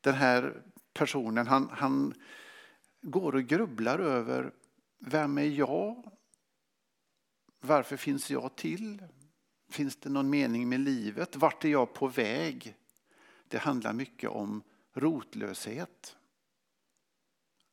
Den 0.00 0.14
här 0.14 0.62
personen 0.92 1.46
han, 1.46 1.68
han 1.72 2.14
går 3.00 3.34
och 3.34 3.44
grubblar 3.44 3.98
över 3.98 4.52
vem 4.98 5.38
är 5.38 5.42
jag? 5.42 6.15
Varför 7.66 7.96
finns 7.96 8.30
jag 8.30 8.56
till? 8.56 9.02
Finns 9.68 9.96
det 9.96 10.08
någon 10.08 10.30
mening 10.30 10.68
med 10.68 10.80
livet? 10.80 11.36
Vart 11.36 11.64
är 11.64 11.68
jag 11.68 11.94
på 11.94 12.08
väg? 12.08 12.76
Det 13.48 13.58
handlar 13.58 13.92
mycket 13.92 14.30
om 14.30 14.62
rotlöshet. 14.92 16.16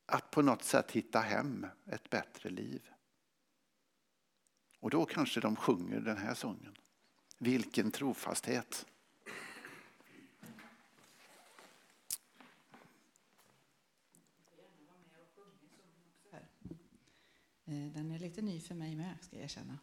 Att 0.06 0.32
på 0.32 0.42
något 0.42 0.64
sätt 0.64 0.92
hitta 0.92 1.20
hem, 1.20 1.68
ett 1.86 2.10
bättre 2.10 2.50
liv. 2.50 2.90
Och 4.80 4.90
då 4.90 5.06
kanske 5.06 5.40
de 5.40 5.56
sjunger 5.56 6.00
den 6.00 6.18
här 6.18 6.34
sången. 6.34 6.78
Vilken 7.38 7.92
trofasthet. 7.92 8.86
Eh, 17.66 17.92
den 17.94 18.12
är 18.12 18.20
lite 18.20 18.42
ny 18.42 18.60
för 18.60 18.76
mig 18.76 18.96
med, 18.96 19.16
ska 19.22 19.36
jag 19.36 19.44
erkänna. 19.44 19.80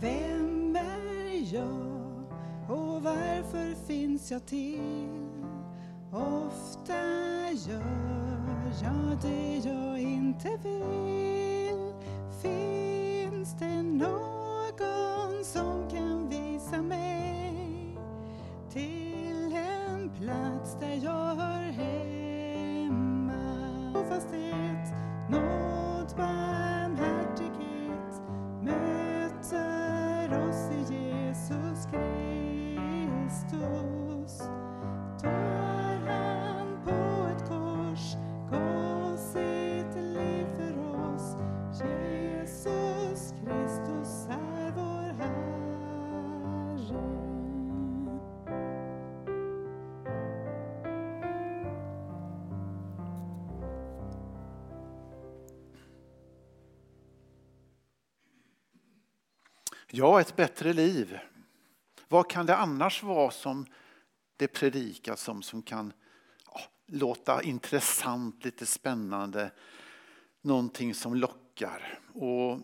Vem 0.00 0.76
är 0.76 1.54
jag 1.54 2.22
och 2.70 3.02
varför 3.02 3.86
finns 3.86 4.30
jag 4.30 4.46
till? 4.46 5.26
Ofta 6.12 7.02
gör 7.52 8.72
jag 8.82 9.18
det 9.22 9.56
jag 9.56 10.00
inte 10.00 10.48
vill. 10.62 11.92
Finns 12.42 13.58
det 13.58 13.82
någon 13.82 15.44
som 15.44 15.85
mig 20.80 21.00
till 21.00 21.55
Ja, 59.98 60.20
ett 60.20 60.36
bättre 60.36 60.72
liv. 60.72 61.18
Vad 62.08 62.30
kan 62.30 62.46
det 62.46 62.56
annars 62.56 63.02
vara 63.02 63.30
som 63.30 63.66
det 64.36 64.48
predikas 64.48 65.28
om 65.28 65.42
som 65.42 65.62
kan 65.62 65.92
ja, 66.52 66.60
låta 66.86 67.42
intressant, 67.42 68.44
lite 68.44 68.66
spännande, 68.66 69.50
någonting 70.40 70.94
som 70.94 71.14
lockar? 71.14 72.00
Och 72.14 72.60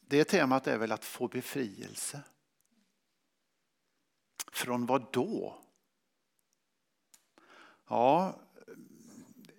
det 0.00 0.24
temat 0.24 0.66
är 0.66 0.78
väl 0.78 0.92
att 0.92 1.04
få 1.04 1.28
befrielse. 1.28 2.20
Från 4.52 4.86
vad 4.86 5.12
då? 5.12 5.58
Ja, 7.88 8.40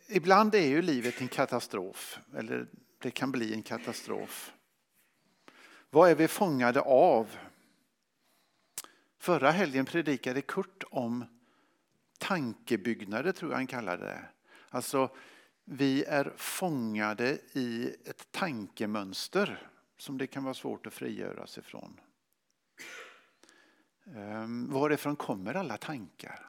ibland 0.08 0.56
är 0.56 0.68
ju 0.68 0.82
livet 0.82 1.22
en 1.22 1.28
katastrof, 1.28 2.20
eller 2.36 2.68
det 3.00 3.12
kan 3.12 3.32
bli 3.32 3.54
en 3.54 3.64
katastrof. 3.64 4.55
Vad 5.90 6.10
är 6.10 6.16
vi 6.16 6.28
fångade 6.28 6.82
av? 6.82 7.38
Förra 9.18 9.52
helgen 9.52 9.86
predikade 9.86 10.42
Kurt 10.42 10.84
om 10.92 11.26
tankebyggnader, 12.18 13.32
tror 13.32 13.52
jag 13.52 13.58
han 13.58 13.68
kallade 13.68 14.06
det. 14.06 14.26
Alltså, 14.70 15.10
vi 15.64 16.04
är 16.04 16.34
fångade 16.38 17.40
i 17.54 17.96
ett 18.06 18.32
tankemönster 18.32 19.70
som 19.98 20.18
det 20.18 20.28
kan 20.28 20.44
vara 20.44 20.54
svårt 20.54 20.88
att 20.88 20.94
frigöra 20.94 21.48
sig 21.48 21.64
från. 21.64 22.00
Ehm, 24.06 24.72
varifrån 24.72 25.16
kommer 25.16 25.54
alla 25.54 25.78
tankar? 25.78 26.46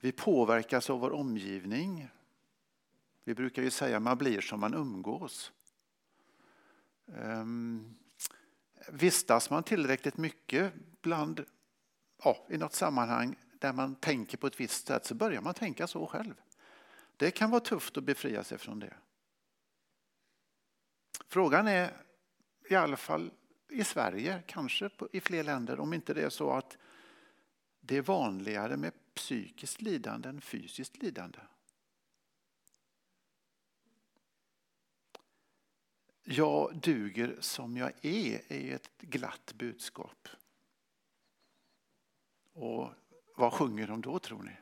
Vi 0.00 0.12
påverkas 0.12 0.90
av 0.90 1.00
vår 1.00 1.12
omgivning. 1.12 2.08
Vi 3.24 3.34
brukar 3.34 3.62
ju 3.62 3.70
säga 3.70 3.96
att 3.96 4.02
man 4.02 4.18
blir 4.18 4.40
som 4.40 4.60
man 4.60 4.74
umgås. 4.74 5.52
Ehm, 7.14 7.96
vistas 8.88 9.50
man 9.50 9.62
tillräckligt 9.62 10.16
mycket 10.16 10.72
bland, 11.02 11.44
ja, 12.24 12.46
i 12.50 12.58
något 12.58 12.74
sammanhang 12.74 13.36
där 13.58 13.72
man 13.72 13.94
tänker 13.94 14.38
på 14.38 14.46
ett 14.46 14.60
visst 14.60 14.86
sätt 14.86 15.06
så 15.06 15.14
börjar 15.14 15.40
man 15.40 15.54
tänka 15.54 15.86
så 15.86 16.06
själv. 16.06 16.34
Det 17.16 17.30
kan 17.30 17.50
vara 17.50 17.60
tufft 17.60 17.96
att 17.96 18.04
befria 18.04 18.44
sig 18.44 18.58
från 18.58 18.80
det. 18.80 18.94
Frågan 21.28 21.68
är, 21.68 21.96
i 22.70 22.74
alla 22.74 22.96
fall 22.96 23.30
i 23.68 23.84
Sverige, 23.84 24.42
kanske 24.46 24.90
i 25.12 25.20
fler 25.20 25.44
länder, 25.44 25.80
om 25.80 25.92
inte 25.92 26.14
det 26.14 26.22
är 26.22 26.28
så 26.28 26.50
att 26.50 26.76
det 27.80 27.96
är 27.96 28.02
vanligare 28.02 28.76
med 28.76 28.92
psykiskt 29.14 29.82
lidande 29.82 30.28
än 30.28 30.40
fysiskt 30.40 30.96
lidande. 30.96 31.38
Jag 36.28 36.76
duger 36.76 37.36
som 37.40 37.76
jag 37.76 37.92
är 38.02 38.52
är 38.52 38.74
ett 38.74 38.90
glatt 38.98 39.52
budskap. 39.54 40.28
Och 42.52 42.88
vad 43.36 43.52
sjunger 43.52 43.86
de 43.86 44.00
då 44.00 44.18
tror 44.18 44.42
ni? 44.42 44.56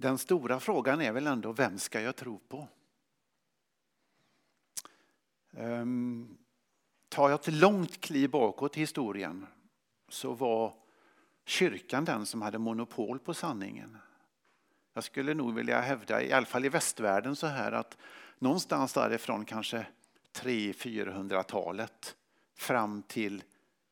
Den 0.00 0.18
stora 0.18 0.60
frågan 0.60 1.00
är 1.00 1.12
väl 1.12 1.26
ändå 1.26 1.52
vem 1.52 1.78
ska 1.78 2.00
jag 2.00 2.16
tro 2.16 2.38
på? 2.38 2.68
Um, 5.50 6.38
tar 7.08 7.30
jag 7.30 7.40
ett 7.40 7.52
långt 7.52 8.00
kliv 8.00 8.30
bakåt 8.30 8.76
i 8.76 8.80
historien 8.80 9.46
så 10.08 10.32
var 10.32 10.74
kyrkan 11.44 12.04
den 12.04 12.26
som 12.26 12.42
hade 12.42 12.58
monopol 12.58 13.18
på 13.18 13.34
sanningen. 13.34 13.96
Jag 14.92 15.04
skulle 15.04 15.34
nog 15.34 15.54
vilja 15.54 15.80
hävda, 15.80 16.22
i 16.22 16.32
alla 16.32 16.46
fall 16.46 16.64
i 16.64 16.68
västvärlden, 16.68 17.36
så 17.36 17.46
här 17.46 17.72
att 17.72 17.98
någonstans 18.38 18.92
därifrån 18.92 19.44
kanske 19.44 19.86
300-400-talet 20.32 22.16
fram 22.54 23.02
till 23.02 23.42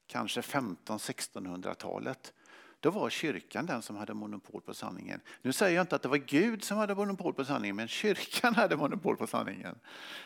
kanske 0.07 0.41
1500-1600-talet 0.41 2.35
då 2.81 2.91
var 2.91 3.11
kyrkan 3.11 3.67
den 3.67 3.83
som 3.83 3.97
hade 3.97 4.15
monopol 4.15 4.61
på 4.61 4.75
sanningen. 4.75 5.21
Nu 5.43 5.53
säger 5.53 5.77
jag 5.77 5.83
inte 5.83 5.97
att 5.97 6.03
det 6.03 6.09
var 6.09 6.17
Gud 6.17 6.65
som 6.65 6.79
hade 6.79 6.95
monopol 6.95 7.35
på 7.35 7.45
sanningen, 7.45 7.77
men 7.77 7.89
kyrkan 7.89 8.55
hade 8.57 8.77
monopol 8.77 9.17
på 9.17 9.27
sanningen. 9.27 9.79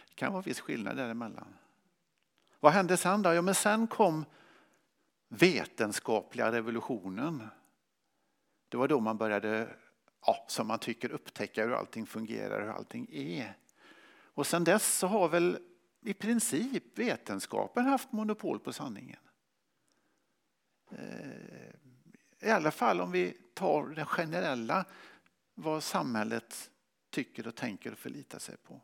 Det 0.08 0.14
kan 0.14 0.32
vara 0.32 0.42
viss 0.42 0.60
skillnad 0.60 0.96
däremellan. 0.96 1.54
Vad 2.60 2.72
hände 2.72 2.96
sen 2.96 3.22
då? 3.22 3.32
Ja, 3.34 3.42
men 3.42 3.54
sen 3.54 3.86
kom 3.86 4.24
vetenskapliga 5.28 6.52
revolutionen. 6.52 7.48
Det 8.68 8.76
var 8.76 8.88
då 8.88 9.00
man 9.00 9.16
började, 9.16 9.68
ja, 10.26 10.44
som 10.48 10.66
man 10.66 10.78
tycker, 10.78 11.12
upptäcka 11.12 11.64
hur 11.64 11.72
allting 11.72 12.06
fungerar, 12.06 12.62
hur 12.62 12.70
allting 12.70 13.08
är. 13.12 13.56
Och 14.34 14.46
sen 14.46 14.64
dess 14.64 14.98
så 14.98 15.06
har 15.06 15.28
väl 15.28 15.58
i 16.04 16.14
princip 16.14 16.98
vetenskapen 16.98 17.86
haft 17.86 18.12
monopol 18.12 18.58
på 18.58 18.72
sanningen. 18.72 19.20
Eh, 20.90 21.21
i 22.42 22.50
alla 22.50 22.70
fall 22.70 23.00
om 23.00 23.12
vi 23.12 23.36
tar 23.54 23.86
det 23.86 24.04
generella, 24.04 24.84
vad 25.54 25.82
samhället 25.82 26.70
tycker 27.10 27.46
och 27.46 27.54
tänker 27.54 27.92
och 27.92 27.98
förlitar 27.98 28.38
sig 28.38 28.56
på. 28.56 28.80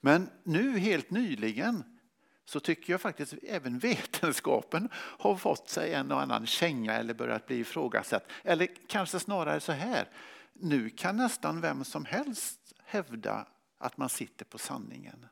Men 0.00 0.30
nu 0.42 0.78
helt 0.78 1.10
nyligen 1.10 2.00
så 2.44 2.60
tycker 2.60 2.92
jag 2.92 3.00
faktiskt 3.00 3.34
även 3.42 3.78
vetenskapen 3.78 4.88
har 4.94 5.36
fått 5.36 5.68
sig 5.68 5.94
en 5.94 6.12
och 6.12 6.20
annan 6.20 6.46
känga 6.46 6.92
eller 6.92 7.14
börjat 7.14 7.46
bli 7.46 7.56
ifrågasatt. 7.56 8.30
Eller 8.42 8.68
kanske 8.86 9.20
snarare 9.20 9.60
så 9.60 9.72
här, 9.72 10.08
nu 10.52 10.90
kan 10.90 11.16
nästan 11.16 11.60
vem 11.60 11.84
som 11.84 12.04
helst 12.04 12.72
hävda 12.84 13.46
att 13.78 13.96
man 13.96 14.08
sitter 14.08 14.44
på 14.44 14.58
sanningen. 14.58 15.26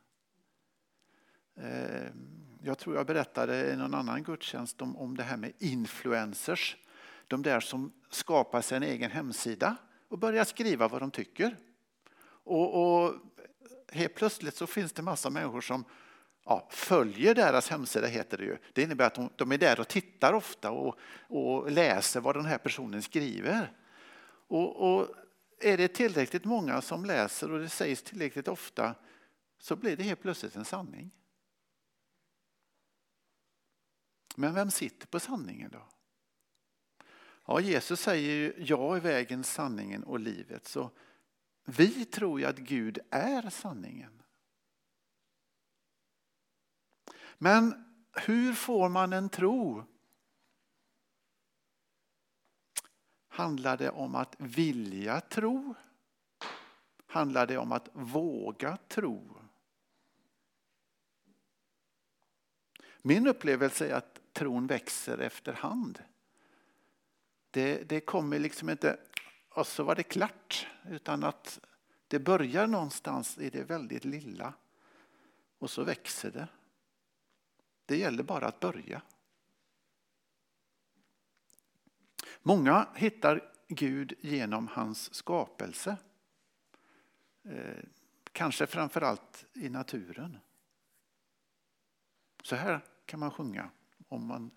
Eh, 1.57 2.11
jag 2.62 2.79
tror 2.79 2.97
jag 2.97 3.07
berättade 3.07 3.73
i 3.73 3.77
någon 3.77 3.95
annan 3.95 4.23
gudstjänst 4.23 4.83
om, 4.83 4.97
om 4.97 5.17
det 5.17 5.23
här 5.23 5.37
med 5.37 5.53
influencers. 5.59 6.77
De 7.29 7.43
där 7.43 7.61
som 7.61 7.93
skapar 8.11 8.61
sig 8.61 8.77
en 8.77 8.83
egen 8.83 9.11
hemsida 9.11 9.77
och 10.09 10.19
börjar 10.19 10.45
skriva 10.45 10.88
vad 10.88 11.03
de 11.03 11.11
tycker. 11.11 11.57
Och, 12.45 13.05
och 13.05 13.15
helt 13.93 14.15
plötsligt 14.15 14.57
så 14.57 14.67
finns 14.67 14.93
det 14.93 15.03
massa 15.03 15.31
människor 15.31 15.61
som 15.61 15.85
ja, 16.45 16.69
följer 16.71 17.35
deras 17.35 17.69
hemsida, 17.69 18.07
heter 18.07 18.38
det 18.38 18.45
ju. 18.45 18.57
Det 18.73 18.83
innebär 18.83 19.07
att 19.07 19.15
de, 19.15 19.31
de 19.37 19.53
är 19.53 19.59
där 19.59 19.81
och 19.81 19.88
tittar 19.88 20.33
ofta 20.33 20.71
och, 20.71 20.99
och, 21.29 21.71
läser 21.71 22.21
vad 22.21 22.37
den 22.37 22.45
här 22.45 22.59
personen 22.59 23.03
skriver. 23.03 23.73
Och, 24.49 24.77
och 24.77 25.09
är 25.61 25.77
det 25.77 25.88
tillräckligt 25.88 26.45
många 26.45 26.81
som 26.81 27.05
läser 27.05 27.53
och 27.53 27.59
det 27.59 27.69
sägs 27.69 28.03
tillräckligt 28.03 28.49
ofta 28.49 28.95
så 29.59 29.77
blir 29.77 29.97
det 29.97 30.03
helt 30.03 30.23
plötsligt 30.23 30.57
en 30.57 30.65
sanning. 30.65 31.11
Men 34.37 34.55
vem 34.55 34.71
sitter 34.71 35.07
på 35.07 35.21
sanningen 35.21 35.71
då? 35.71 35.87
Ja, 37.47 37.61
Jesus 37.61 38.01
säger 38.01 38.31
ju, 38.31 38.55
jag 38.64 38.97
är 38.97 39.01
vägen, 39.01 39.45
sanningen 39.45 40.05
och 40.05 40.21
livet. 40.21 40.66
Så 40.66 40.90
vi 41.64 42.05
tror 42.05 42.40
ju 42.40 42.47
att 42.47 42.59
Gud 42.59 42.99
är 43.11 43.51
sanningen. 43.51 44.23
Men 47.38 47.85
hur 48.12 48.55
får 48.55 48.88
man 48.88 49.12
en 49.12 49.29
tro? 49.29 49.85
Handlar 53.29 53.77
det 53.77 53.90
om 53.90 54.14
att 54.14 54.35
vilja 54.38 55.21
tro? 55.21 55.75
handlar 57.12 57.47
det 57.47 57.59
om 57.59 57.73
att 57.73 57.88
våga 57.92 58.77
tro. 58.77 59.37
Min 63.03 63.27
upplevelse 63.27 63.88
är 63.88 63.95
att 63.95 64.21
tron 64.42 64.66
växer 64.66 65.18
efterhand. 65.18 66.02
Det, 67.50 67.88
det 67.88 68.00
kommer 68.00 68.38
liksom 68.38 68.70
inte 68.70 68.98
och 69.48 69.66
så 69.66 69.85
var 69.85 69.94
det 69.94 70.02
klart 70.02 70.66
utan 70.88 71.24
att 71.24 71.61
det 72.09 72.18
börjar 72.18 72.66
någonstans 72.66 73.38
i 73.38 73.50
det 73.50 73.64
väldigt 73.64 74.05
lilla 74.05 74.55
och 75.59 75.70
så 75.70 75.85
växer 75.85 76.31
det. 76.31 76.48
Det 77.87 77.96
gäller 77.96 78.22
bara 78.22 78.46
att 78.46 78.61
börja. 78.61 79.02
Många 82.40 82.88
hittar 82.94 83.52
Gud 83.68 84.14
genom 84.20 84.68
hans 84.68 85.14
skapelse. 85.14 85.96
Eh, 87.44 87.85
kanske 88.33 88.66
framförallt 88.66 89.46
i 89.55 89.68
naturen. 89.68 90.38
Så 92.42 92.57
här 92.57 92.81
kan 93.07 93.20
man 93.20 93.31
sjunga 93.31 93.70
om 94.12 94.27
man 94.27 94.51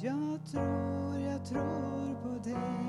Gud, 0.00 0.10
jag 0.10 0.46
tror, 0.46 1.18
jag 1.20 1.44
tror 1.44 2.14
på 2.22 2.48
dig. 2.48 2.82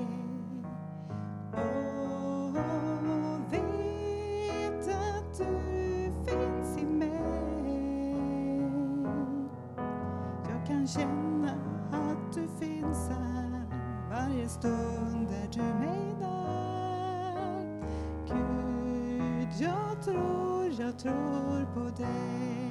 tror, 20.06 20.72
jag 20.80 21.00
tror 21.00 21.66
på 21.74 22.02
dig. 22.02 22.63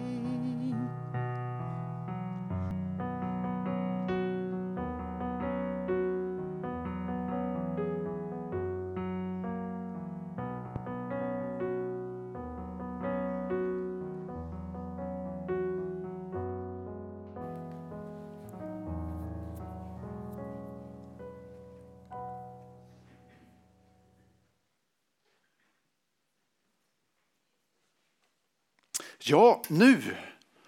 Ja, 29.33 29.63
nu 29.69 30.17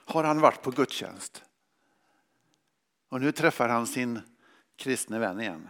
har 0.05 0.25
han 0.25 0.41
varit 0.41 0.63
på 0.63 0.71
gudstjänst. 0.71 1.45
Och 3.09 3.21
nu 3.21 3.33
träffar 3.33 3.69
han 3.69 3.87
sin 3.87 4.21
kristne 4.77 5.19
vän 5.19 5.41
igen. 5.41 5.69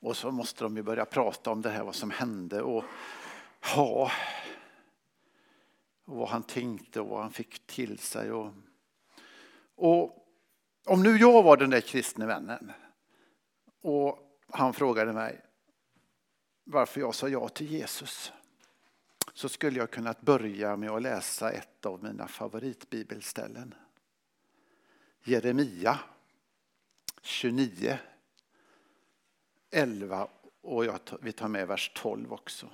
Och 0.00 0.16
så 0.16 0.30
måste 0.30 0.64
de 0.64 0.76
ju 0.76 0.82
börja 0.82 1.04
prata 1.04 1.50
om 1.50 1.62
det 1.62 1.70
här, 1.70 1.84
vad 1.84 1.94
som 1.94 2.10
hände 2.10 2.62
och 2.62 2.84
ja, 3.76 4.10
och 6.04 6.16
vad 6.16 6.28
han 6.28 6.42
tänkte 6.42 7.00
och 7.00 7.08
vad 7.08 7.22
han 7.22 7.32
fick 7.32 7.66
till 7.66 7.98
sig. 7.98 8.32
Och, 8.32 8.52
och 9.74 10.26
om 10.86 11.02
nu 11.02 11.16
jag 11.16 11.42
var 11.42 11.56
den 11.56 11.70
där 11.70 11.80
kristne 11.80 12.26
vännen 12.26 12.72
och 13.82 14.18
han 14.48 14.74
frågade 14.74 15.12
mig 15.12 15.40
varför 16.64 17.00
jag 17.00 17.14
sa 17.14 17.28
ja 17.28 17.48
till 17.48 17.72
Jesus 17.72 18.32
så 19.34 19.48
skulle 19.48 19.78
jag 19.78 19.90
kunnat 19.90 20.20
börja 20.20 20.76
med 20.76 20.90
att 20.90 21.02
läsa 21.02 21.50
ett 21.50 21.86
av 21.86 22.04
mina 22.04 22.28
favoritbibelställen. 22.28 23.74
Jeremia 25.24 25.98
29, 27.22 27.98
11 29.70 30.28
och 30.60 30.84
jag, 30.84 30.98
vi 31.20 31.32
tar 31.32 31.48
med 31.48 31.68
vers 31.68 31.92
12 31.94 32.32
också. 32.32 32.70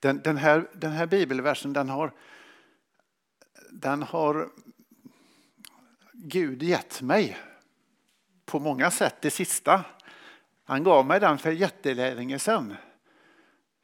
Den, 0.00 0.20
den, 0.22 0.36
här, 0.36 0.70
den 0.72 0.92
här 0.92 1.06
bibelversen 1.06 1.72
den 1.72 1.88
har, 1.88 2.12
den 3.70 4.02
har 4.02 4.50
Gud 6.12 6.62
gett 6.62 7.02
mig 7.02 7.38
på 8.44 8.58
många 8.58 8.90
sätt 8.90 9.16
det 9.20 9.30
sista. 9.30 9.84
Han 10.64 10.84
gav 10.84 11.06
mig 11.06 11.20
den 11.20 11.38
för 11.38 11.50
jättelänge 11.50 12.38
sedan. 12.38 12.76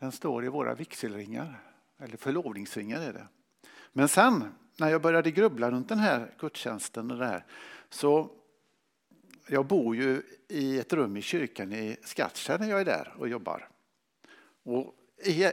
Den 0.00 0.12
står 0.12 0.44
i 0.44 0.48
våra 0.48 0.74
vigselringar, 0.74 1.60
eller 1.98 2.16
förlovningsringar 2.16 3.00
är 3.00 3.12
det. 3.12 3.26
Men 3.92 4.08
sen 4.08 4.44
när 4.76 4.88
jag 4.88 5.02
började 5.02 5.30
grubbla 5.30 5.70
runt 5.70 5.88
den 5.88 5.98
här 5.98 6.34
gudstjänsten 6.38 7.10
och 7.10 7.18
det 7.18 7.26
här, 7.26 7.44
så 7.90 8.30
jag 9.46 9.66
bor 9.66 9.96
ju 9.96 10.22
i 10.48 10.78
ett 10.78 10.92
rum 10.92 11.16
i 11.16 11.22
kyrkan 11.22 11.72
i 11.72 11.96
Skattkärr 12.02 12.58
när 12.58 12.70
jag 12.70 12.80
är 12.80 12.84
där 12.84 13.14
och 13.18 13.28
jobbar. 13.28 13.68
Och 14.62 14.94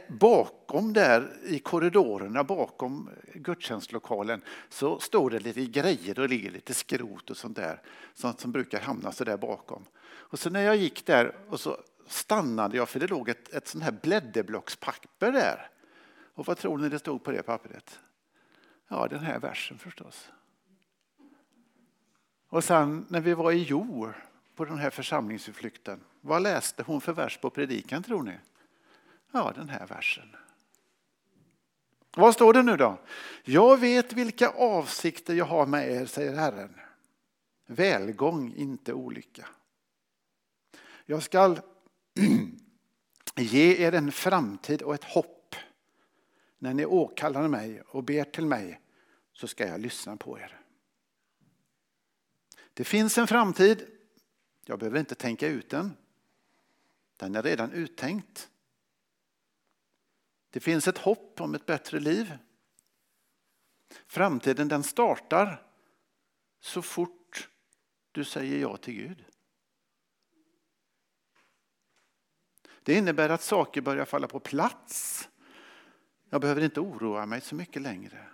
bakom 0.08 0.92
där 0.92 1.36
i 1.44 1.58
korridorerna 1.58 2.44
bakom 2.44 3.10
gudstjänstlokalen 3.34 4.42
så 4.68 4.98
står 4.98 5.30
det 5.30 5.38
lite 5.38 5.66
grejer 5.66 6.18
och 6.18 6.28
ligger 6.28 6.50
lite 6.50 6.74
skrot 6.74 7.30
och 7.30 7.36
sånt 7.36 7.56
där. 7.56 7.82
Sånt 8.14 8.40
som 8.40 8.52
brukar 8.52 8.80
hamna 8.80 9.12
så 9.12 9.24
där 9.24 9.36
bakom. 9.36 9.84
Och 10.04 10.38
så 10.38 10.50
när 10.50 10.62
jag 10.62 10.76
gick 10.76 11.06
där 11.06 11.36
och 11.48 11.60
så 11.60 11.76
stannade 12.10 12.76
jag 12.76 12.88
för 12.88 13.00
det 13.00 13.06
låg 13.06 13.28
ett, 13.28 13.48
ett 13.48 13.68
sånt 13.68 13.84
här 13.84 13.92
blädderblockspapper 13.92 15.32
där. 15.32 15.70
Och 16.34 16.46
vad 16.46 16.58
tror 16.58 16.78
ni 16.78 16.88
det 16.88 16.98
stod 16.98 17.24
på 17.24 17.30
det 17.30 17.42
pappret? 17.42 18.00
Ja, 18.88 19.08
den 19.08 19.20
här 19.20 19.38
versen 19.38 19.78
förstås. 19.78 20.30
Och 22.48 22.64
sen 22.64 23.06
när 23.08 23.20
vi 23.20 23.34
var 23.34 23.52
i 23.52 23.62
Jo 23.62 24.12
på 24.54 24.64
den 24.64 24.78
här 24.78 24.90
församlingsutflykten, 24.90 26.00
vad 26.20 26.42
läste 26.42 26.82
hon 26.82 27.00
för 27.00 27.12
vers 27.12 27.38
på 27.38 27.50
predikan 27.50 28.02
tror 28.02 28.22
ni? 28.22 28.38
Ja, 29.32 29.52
den 29.56 29.68
här 29.68 29.86
versen. 29.86 30.36
Vad 32.16 32.34
står 32.34 32.52
det 32.52 32.62
nu 32.62 32.76
då? 32.76 32.98
Jag 33.44 33.76
vet 33.76 34.12
vilka 34.12 34.48
avsikter 34.48 35.34
jag 35.34 35.44
har 35.44 35.66
med 35.66 35.90
er, 35.90 36.06
säger 36.06 36.34
Herren. 36.34 36.74
Välgång, 37.66 38.54
inte 38.56 38.92
olycka. 38.92 39.48
Jag 41.06 41.22
skall 41.22 41.60
Ge 43.36 43.86
er 43.86 43.94
en 43.94 44.12
framtid 44.12 44.82
och 44.82 44.94
ett 44.94 45.04
hopp. 45.04 45.56
När 46.58 46.74
ni 46.74 46.86
åkallar 46.86 47.48
mig 47.48 47.80
och 47.80 48.04
ber 48.04 48.24
till 48.24 48.46
mig 48.46 48.80
så 49.32 49.48
ska 49.48 49.66
jag 49.66 49.80
lyssna 49.80 50.16
på 50.16 50.38
er. 50.38 50.60
Det 52.74 52.84
finns 52.84 53.18
en 53.18 53.26
framtid. 53.26 53.86
Jag 54.64 54.78
behöver 54.78 55.00
inte 55.00 55.14
tänka 55.14 55.46
ut 55.46 55.70
den. 55.70 55.96
Den 57.16 57.34
är 57.34 57.42
redan 57.42 57.72
uttänkt. 57.72 58.50
Det 60.50 60.60
finns 60.60 60.88
ett 60.88 60.98
hopp 60.98 61.40
om 61.40 61.54
ett 61.54 61.66
bättre 61.66 62.00
liv. 62.00 62.38
Framtiden 64.06 64.68
den 64.68 64.82
startar 64.82 65.66
så 66.60 66.82
fort 66.82 67.48
du 68.12 68.24
säger 68.24 68.58
ja 68.58 68.76
till 68.76 68.94
Gud. 68.94 69.24
Det 72.88 72.94
innebär 72.94 73.28
att 73.28 73.42
saker 73.42 73.80
börjar 73.80 74.04
falla 74.04 74.28
på 74.28 74.40
plats. 74.40 75.28
Jag 76.30 76.40
behöver 76.40 76.62
inte 76.62 76.80
oroa 76.80 77.26
mig 77.26 77.40
så 77.40 77.54
mycket 77.54 77.82
längre. 77.82 78.26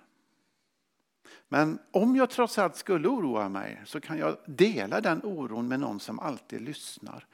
Men 1.48 1.78
om 1.90 2.16
jag 2.16 2.30
trots 2.30 2.58
allt 2.58 2.76
skulle 2.76 3.08
oroa 3.08 3.48
mig 3.48 3.82
så 3.84 4.00
kan 4.00 4.18
jag 4.18 4.36
dela 4.46 5.00
den 5.00 5.20
oron 5.24 5.68
med 5.68 5.80
någon 5.80 6.00
som 6.00 6.18
alltid 6.18 6.60
lyssnar. 6.60 7.26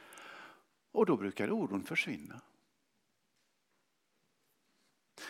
Och 0.93 1.07
då 1.07 1.17
brukar 1.17 1.51
oron 1.51 1.85
försvinna. 1.85 2.41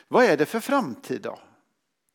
Vad 0.09 0.25
är 0.25 0.37
det 0.37 0.47
för 0.47 0.61
framtid 0.61 1.23
då? 1.23 1.39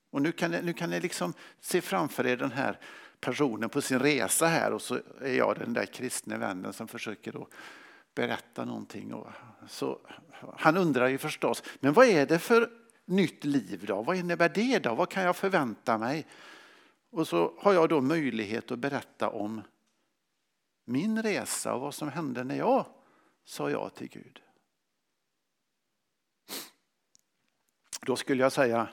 Och 0.10 0.22
nu 0.22 0.32
kan, 0.32 0.52
ni, 0.52 0.62
nu 0.62 0.74
kan 0.74 0.90
ni 0.90 1.00
liksom 1.00 1.34
se 1.60 1.82
framför 1.82 2.28
er 2.28 2.38
den 2.38 2.52
här 2.52 2.80
personen 3.20 3.70
på 3.70 3.82
sin 3.82 4.00
resa 4.00 4.48
här 4.48 4.74
och 4.74 4.82
så 4.82 5.00
är 5.22 5.38
jag 5.38 5.60
den 5.60 5.74
där 5.74 5.86
kristne 5.86 6.38
vännen 6.38 6.74
som 6.74 6.88
försöker 6.88 7.32
då 7.32 7.48
berätta 8.16 8.66
någonting. 8.66 9.14
Och 9.14 9.28
så, 9.68 10.00
han 10.58 10.78
undrar 10.78 11.08
ju 11.08 11.18
förstås, 11.18 11.64
men 11.80 11.94
vad 11.94 12.08
är 12.08 12.26
det 12.26 12.40
för 12.40 12.72
nytt 13.06 13.44
liv 13.44 13.86
då? 13.88 14.02
Vad 14.02 14.18
innebär 14.18 14.50
det 14.50 14.80
då? 14.80 14.96
Vad 14.96 15.10
kan 15.10 15.24
jag 15.24 15.36
förvänta 15.36 15.98
mig? 15.98 16.28
Och 17.10 17.28
så 17.28 17.54
har 17.60 17.74
jag 17.74 17.90
då 17.90 18.02
möjlighet 18.02 18.72
att 18.72 18.80
berätta 18.80 19.30
om 19.30 19.62
min 20.86 21.24
resa 21.24 21.74
och 21.74 21.82
vad 21.82 21.94
som 21.94 22.10
hände 22.10 22.44
när 22.44 22.56
jag 22.56 22.86
sa 23.46 23.70
ja 23.70 23.90
till 23.90 24.10
Gud. 24.10 24.42
Då 28.02 28.16
skulle 28.16 28.44
jag 28.44 28.52
säga, 28.52 28.88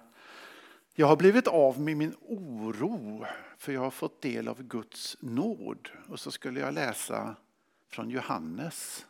jag 0.95 1.07
har 1.07 1.17
blivit 1.17 1.49
av 1.49 1.81
med 1.81 1.97
min 1.97 2.15
oro 2.21 3.27
för 3.59 3.73
jag 3.73 3.81
har 3.81 3.91
fått 3.91 4.23
del 4.23 4.49
av 4.49 4.63
Guds 4.63 5.17
nåd. 5.21 5.89
Och 6.09 6.21
så 6.21 6.31
skulle 6.31 6.61
jag 6.61 6.75
läsa 6.75 7.37
från 7.89 8.11
Johannes 8.11 9.07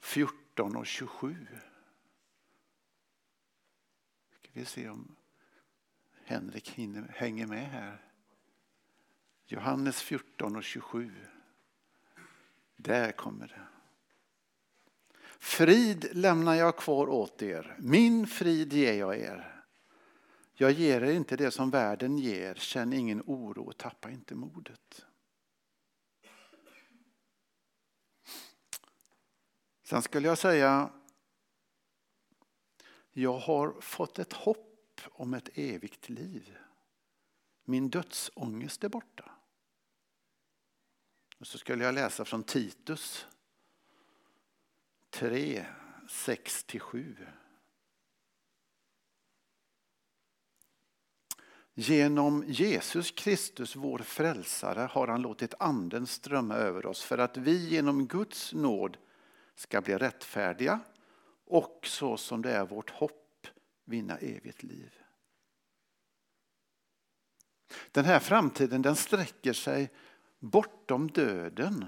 14 0.00 0.76
och 0.76 0.86
27. 0.86 1.46
Ska 4.30 4.48
vi 4.52 4.64
se 4.64 4.88
om 4.88 5.16
Henrik 6.24 6.78
hänger 7.10 7.46
med 7.46 7.66
här. 7.66 8.04
Johannes 9.46 10.02
14 10.02 10.56
och 10.56 10.64
27. 10.64 11.12
Där 12.76 13.12
kommer 13.12 13.48
det. 13.48 13.66
Frid 15.38 16.08
lämnar 16.12 16.54
jag 16.54 16.76
kvar 16.76 17.08
åt 17.08 17.42
er, 17.42 17.76
min 17.78 18.26
frid 18.26 18.72
ger 18.72 18.92
jag 18.92 19.18
er. 19.18 19.62
Jag 20.54 20.72
ger 20.72 21.02
er 21.02 21.12
inte 21.12 21.36
det 21.36 21.50
som 21.50 21.70
världen 21.70 22.18
ger, 22.18 22.54
känn 22.54 22.92
ingen 22.92 23.22
oro 23.26 23.62
och 23.62 23.78
tappa 23.78 24.10
inte 24.10 24.34
modet. 24.34 25.06
Sen 29.90 30.02
skulle 30.02 30.28
jag 30.28 30.38
säga, 30.38 30.90
jag 33.12 33.38
har 33.38 33.80
fått 33.80 34.18
ett 34.18 34.32
hopp 34.32 35.00
om 35.10 35.34
ett 35.34 35.48
evigt 35.54 36.08
liv. 36.08 36.56
Min 37.64 37.90
dödsångest 37.90 38.84
är 38.84 38.88
borta. 38.88 39.30
Och 41.38 41.46
så 41.46 41.58
skulle 41.58 41.84
jag 41.84 41.94
läsa 41.94 42.24
från 42.24 42.42
Titus 42.42 43.26
3, 45.10 45.66
6-7. 46.08 47.26
Genom 51.74 52.44
Jesus 52.46 53.10
Kristus, 53.10 53.76
vår 53.76 53.98
frälsare, 53.98 54.80
har 54.80 55.08
han 55.08 55.22
låtit 55.22 55.54
anden 55.58 56.06
strömma 56.06 56.54
över 56.54 56.86
oss 56.86 57.02
för 57.02 57.18
att 57.18 57.36
vi 57.36 57.68
genom 57.68 58.06
Guds 58.06 58.52
nåd 58.52 58.96
ska 59.60 59.80
bli 59.80 59.96
rättfärdiga 59.96 60.80
och 61.46 61.80
så 61.82 62.16
som 62.16 62.42
det 62.42 62.52
är 62.52 62.66
vårt 62.66 62.90
hopp 62.90 63.46
vinna 63.84 64.18
evigt 64.18 64.62
liv. 64.62 64.94
Den 67.90 68.04
här 68.04 68.18
framtiden 68.18 68.82
den 68.82 68.96
sträcker 68.96 69.52
sig 69.52 69.90
bortom 70.38 71.10
döden 71.10 71.84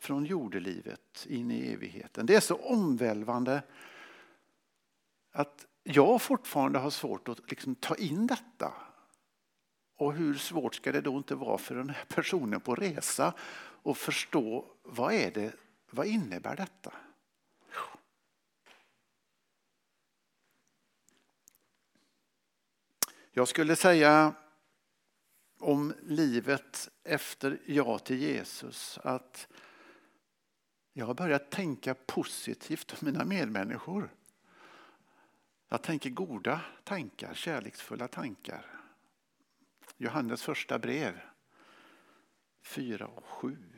från 0.00 0.24
jordelivet 0.24 1.26
in 1.28 1.50
i 1.50 1.72
evigheten. 1.72 2.26
Det 2.26 2.34
är 2.34 2.40
så 2.40 2.56
omvälvande 2.56 3.62
att 5.32 5.66
jag 5.82 6.22
fortfarande 6.22 6.78
har 6.78 6.90
svårt 6.90 7.28
att 7.28 7.50
liksom 7.50 7.74
ta 7.74 7.94
in 7.94 8.26
detta. 8.26 8.74
Och 9.96 10.14
hur 10.14 10.34
svårt 10.34 10.74
ska 10.74 10.92
det 10.92 11.00
då 11.00 11.16
inte 11.16 11.34
vara 11.34 11.58
för 11.58 11.74
den 11.74 11.90
här 11.90 12.04
personen 12.04 12.60
på 12.60 12.74
resa 12.74 13.34
att 13.82 13.98
förstå 13.98 14.64
vad 14.82 15.12
är 15.12 15.30
det, 15.30 15.54
vad 15.92 16.06
innebär 16.06 16.56
detta? 16.56 16.92
Jag 23.30 23.48
skulle 23.48 23.76
säga 23.76 24.34
om 25.58 25.94
livet 26.02 26.90
efter 27.04 27.58
ja 27.66 27.98
till 27.98 28.18
Jesus 28.18 28.98
att 29.04 29.48
jag 30.92 31.06
har 31.06 31.14
börjat 31.14 31.50
tänka 31.50 31.94
positivt 31.94 32.92
om 32.92 32.98
mina 33.00 33.24
medmänniskor. 33.24 34.14
Jag 35.68 35.82
tänker 35.82 36.10
goda 36.10 36.60
tankar, 36.84 37.34
kärleksfulla 37.34 38.08
tankar. 38.08 38.66
Johannes 39.96 40.42
första 40.42 40.78
brev 40.78 41.20
4 42.62 43.06
och 43.06 43.24
7. 43.24 43.71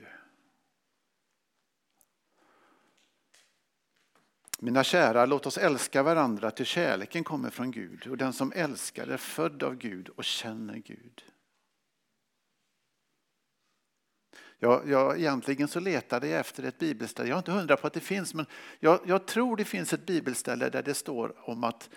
Mina 4.61 4.85
kära, 4.85 5.27
låt 5.27 5.47
oss 5.47 5.59
älska 5.59 6.03
varandra 6.03 6.51
till 6.51 6.67
kärleken 6.67 7.25
kommer 7.25 7.51
från 7.51 7.71
Gud 7.71 8.07
och 8.07 8.17
den 8.17 8.33
som 8.33 8.53
älskar 8.57 9.07
är 9.07 9.17
född 9.17 9.62
av 9.62 9.75
Gud 9.75 10.09
och 10.09 10.25
känner 10.25 10.77
Gud. 10.77 11.25
Jag, 14.59 14.88
jag, 14.88 15.19
egentligen 15.19 15.69
så 15.69 15.81
letade 15.81 16.29
jag 16.29 16.40
efter 16.40 16.62
ett 16.62 16.79
bibelställe, 16.79 17.29
jag 17.29 17.37
är 17.37 17.38
inte 17.38 17.53
hundra 17.53 17.77
på 17.77 17.87
att 17.87 17.93
det 17.93 18.01
finns, 18.01 18.35
men 18.35 18.47
jag, 18.81 19.01
jag 19.07 19.27
tror 19.27 19.57
det 19.57 19.64
finns 19.64 19.93
ett 19.93 20.07
bibelställe 20.07 20.69
där 20.69 20.83
det 20.83 20.95
står 20.95 21.51
om 21.51 21.64
att 21.64 21.90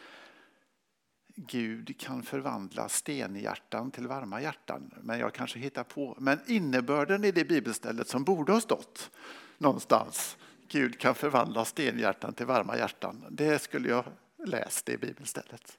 Gud 1.40 2.00
kan 2.00 2.24
förvandla 2.24 2.90
stenhjärtan 2.90 3.92
till 3.92 4.08
varma 4.08 4.42
hjärtan. 4.42 4.94
Men 5.02 5.20
jag 5.20 5.34
kanske 5.34 5.60
hittar 5.60 5.84
på. 5.84 6.18
Men 6.20 6.40
innebörden 6.48 7.24
i 7.24 7.32
det 7.32 7.46
bibelstället 7.46 8.08
som 8.08 8.24
borde 8.24 8.52
ha 8.52 8.62
stått 8.62 9.12
någonstans. 9.58 10.38
Gud 10.70 11.00
kan 11.00 11.16
förvandla 11.16 11.66
stenhjärtan 11.66 12.34
till 12.34 12.46
varma 12.46 12.78
hjärtan. 12.78 13.26
Det 13.30 13.62
skulle 13.62 13.90
jag 13.90 14.06
läst 14.46 14.90
i 14.90 14.98
bibelstället. 14.98 15.78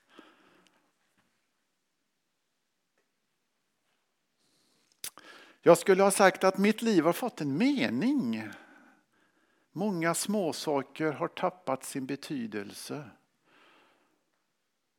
Jag 5.63 5.79
skulle 5.79 6.03
ha 6.03 6.11
sagt 6.11 6.45
att 6.45 6.59
mitt 6.59 6.83
liv 6.83 7.05
har 7.05 7.13
fått 7.13 7.41
en 7.41 7.59
mening. 7.59 8.49
Många 9.73 10.15
småsaker 10.15 11.13
har 11.13 11.29
tappat 11.29 11.85
sin 11.85 12.07
betydelse. 12.07 13.11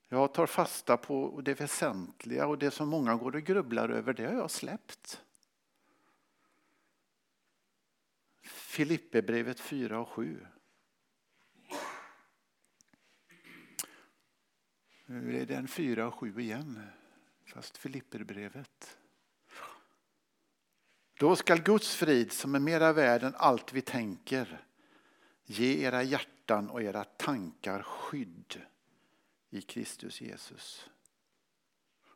Jag 0.09 0.33
tar 0.33 0.45
fasta 0.45 0.97
på 0.97 1.41
det 1.43 1.53
väsentliga 1.53 2.47
och 2.47 2.57
det 2.57 2.71
som 2.71 2.89
många 2.89 3.15
går 3.15 3.35
och 3.35 3.43
grubblar 3.43 3.89
över, 3.89 4.13
det 4.13 4.25
har 4.25 4.33
jag 4.33 4.51
släppt. 4.51 5.21
Filipperbrevet 8.69 9.59
4 9.59 9.99
och 9.99 10.09
7. 10.09 10.45
Nu 15.05 15.41
är 15.41 15.45
det 15.45 15.55
en 15.55 15.67
4 15.67 16.07
och 16.07 16.13
7 16.13 16.39
igen, 16.39 16.81
fast 17.45 17.77
Filipperbrevet. 17.77 18.97
Då 21.19 21.35
skall 21.35 21.61
Guds 21.61 21.95
frid 21.95 22.31
som 22.31 22.55
är 22.55 22.59
mera 22.59 22.93
värd 22.93 23.23
än 23.23 23.35
allt 23.35 23.73
vi 23.73 23.81
tänker 23.81 24.65
ge 25.45 25.85
era 25.85 26.03
hjärtan 26.03 26.69
och 26.69 26.83
era 26.83 27.03
tankar 27.03 27.81
skydd 27.81 28.61
i 29.49 29.61
Kristus 29.61 30.21
Jesus. 30.21 30.89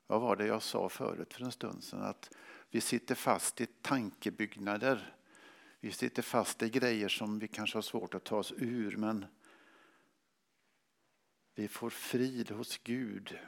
Vad 0.07 0.21
var 0.21 0.35
det 0.35 0.45
jag 0.45 0.61
sa 0.61 0.89
förut 0.89 1.33
för 1.33 1.43
en 1.43 1.51
stund 1.51 1.83
sedan? 1.83 2.01
Att 2.01 2.35
vi 2.69 2.81
sitter 2.81 3.15
fast 3.15 3.61
i 3.61 3.65
tankebyggnader. 3.65 5.15
Vi 5.83 5.91
sitter 5.91 6.21
fast 6.21 6.63
i 6.63 6.69
grejer 6.69 7.09
som 7.09 7.39
vi 7.39 7.47
kanske 7.47 7.77
har 7.77 7.81
svårt 7.81 8.13
att 8.13 8.23
ta 8.23 8.37
oss 8.37 8.53
ur 8.57 8.97
men 8.97 9.25
vi 11.55 11.67
får 11.67 11.89
frid 11.89 12.51
hos 12.51 12.77
Gud 12.77 13.39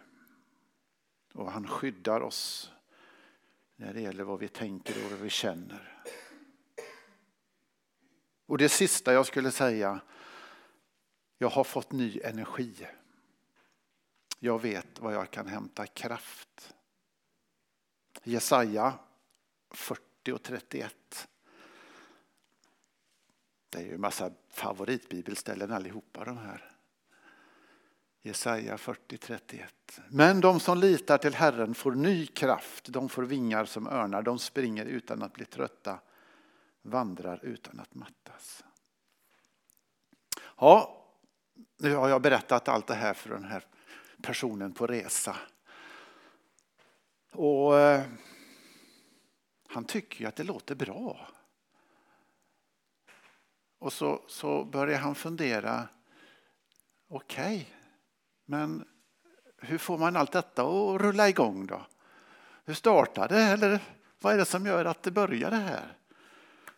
och 1.34 1.52
han 1.52 1.68
skyddar 1.68 2.22
oss 2.22 2.72
när 3.76 3.94
det 3.94 4.02
gäller 4.02 4.24
vad 4.24 4.40
vi 4.40 4.48
tänker 4.48 5.06
och 5.06 5.12
vad 5.12 5.20
vi 5.20 5.30
känner. 5.30 6.04
Och 8.46 8.58
det 8.58 8.70
sista 8.70 9.14
jag 9.14 9.26
skulle 9.26 9.52
säga, 9.52 10.02
jag 11.38 11.50
har 11.50 11.64
fått 11.64 11.92
ny 11.92 12.20
energi. 12.24 12.88
Jag 14.40 14.62
vet 14.62 15.00
var 15.00 15.12
jag 15.12 15.32
kan 15.32 15.48
hämta 15.48 15.88
kraft. 15.88 16.76
Jesaja 18.24 19.00
40 19.72 20.32
och 20.32 20.44
31. 20.44 21.28
Det 23.70 23.78
är 23.78 23.84
ju 23.84 23.94
en 23.94 24.02
massa 24.02 24.32
favoritbibelställen 24.50 25.72
allihopa 25.72 26.26
de 26.26 26.38
här. 26.38 26.72
Jesaja 28.22 28.76
40.31. 28.76 29.66
Men 30.10 30.42
de 30.42 30.60
som 30.60 30.78
litar 30.78 31.18
till 31.18 31.34
Herren 31.34 31.76
får 31.76 31.92
ny 31.92 32.28
kraft, 32.28 32.86
de 32.88 33.10
får 33.10 33.24
vingar 33.24 33.66
som 33.66 33.88
örnar, 33.88 34.22
de 34.22 34.40
springer 34.40 34.86
utan 34.86 35.24
att 35.24 35.34
bli 35.34 35.46
trötta, 35.46 36.00
vandrar 36.82 37.40
utan 37.44 37.80
att 37.80 37.96
mattas. 37.96 38.64
Ja, 40.58 41.06
nu 41.78 41.96
har 41.96 42.10
jag 42.10 42.22
berättat 42.22 42.68
allt 42.68 42.88
det 42.88 42.96
här 42.96 43.14
för 43.14 43.30
den 43.30 43.44
här 43.44 43.64
personen 44.22 44.74
på 44.74 44.88
resa. 44.88 45.36
Och 47.32 47.80
eh, 47.80 48.04
han 49.68 49.86
tycker 49.86 50.22
ju 50.22 50.28
att 50.28 50.36
det 50.36 50.44
låter 50.44 50.76
bra. 50.76 51.28
Och 53.86 53.94
så, 53.94 54.22
så 54.28 54.64
börjar 54.64 55.00
han 55.00 55.16
fundera, 55.16 55.88
okej, 57.08 57.56
okay, 57.56 57.66
men 58.46 58.88
hur 59.58 59.78
får 59.78 59.98
man 59.98 60.16
allt 60.16 60.32
detta 60.32 60.64
att 60.64 61.02
rulla 61.02 61.30
igång 61.30 61.68
då? 61.68 61.86
Hur 62.64 62.74
startar 62.74 63.28
det? 63.28 63.42
Eller 63.42 63.80
vad 64.20 64.34
är 64.34 64.38
det 64.38 64.46
som 64.46 64.66
gör 64.66 64.86
att 64.86 65.04
det 65.04 65.12
börjar 65.12 65.52
det 65.52 65.58
här? 65.58 65.98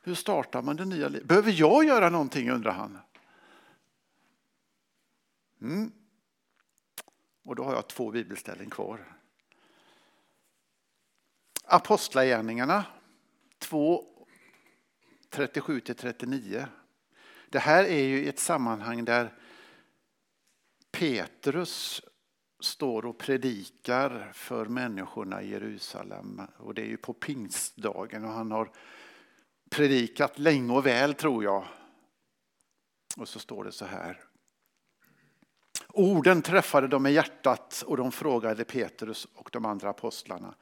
Hur 0.02 0.16
startar 0.16 0.62
man 0.62 0.76
det 0.76 0.86
nya 0.86 1.08
livet? 1.08 1.28
Behöver 1.28 1.52
jag 1.52 1.86
göra 1.86 2.10
någonting 2.10 2.52
undrar 2.52 2.72
han. 2.72 3.00
Mm. 5.62 5.92
Och 7.44 7.56
då 7.56 7.64
har 7.64 7.74
jag 7.74 7.88
två 7.88 8.12
bibelställen 8.12 8.70
kvar. 8.70 9.18
Apostlagärningarna 11.64 12.86
2, 13.60 14.06
37-39. 15.32 16.68
Det 17.50 17.60
här 17.60 17.84
är 17.84 18.04
ju 18.04 18.30
ett 18.30 18.40
sammanhang 18.40 19.06
där 19.06 19.34
Petrus 20.92 22.02
står 22.60 23.06
och 23.06 23.18
predikar 23.18 24.32
för 24.34 24.66
människorna 24.66 25.42
i 25.42 25.50
Jerusalem. 25.50 26.42
Och 26.58 26.74
det 26.74 26.82
är 26.82 26.86
ju 26.86 26.98
på 26.98 27.14
pingstdagen 27.14 28.26
och 28.26 28.32
han 28.32 28.52
har 28.52 28.72
predikat 29.70 30.40
länge 30.40 30.74
och 30.74 30.86
väl 30.86 31.14
tror 31.14 31.44
jag. 31.44 31.68
Och 33.18 33.28
så 33.28 33.40
står 33.40 33.64
det 33.64 33.72
så 33.72 33.86
här. 33.86 34.24
Orden 35.88 36.42
träffade 36.42 36.88
dem 36.88 37.06
i 37.06 37.12
hjärtat 37.12 37.84
och 37.88 37.98
de 37.98 38.12
frågade 38.12 38.64
Petrus 38.64 39.28
och 39.34 39.50
de 39.52 39.66
andra 39.66 39.90
apostlarna. 39.90 40.56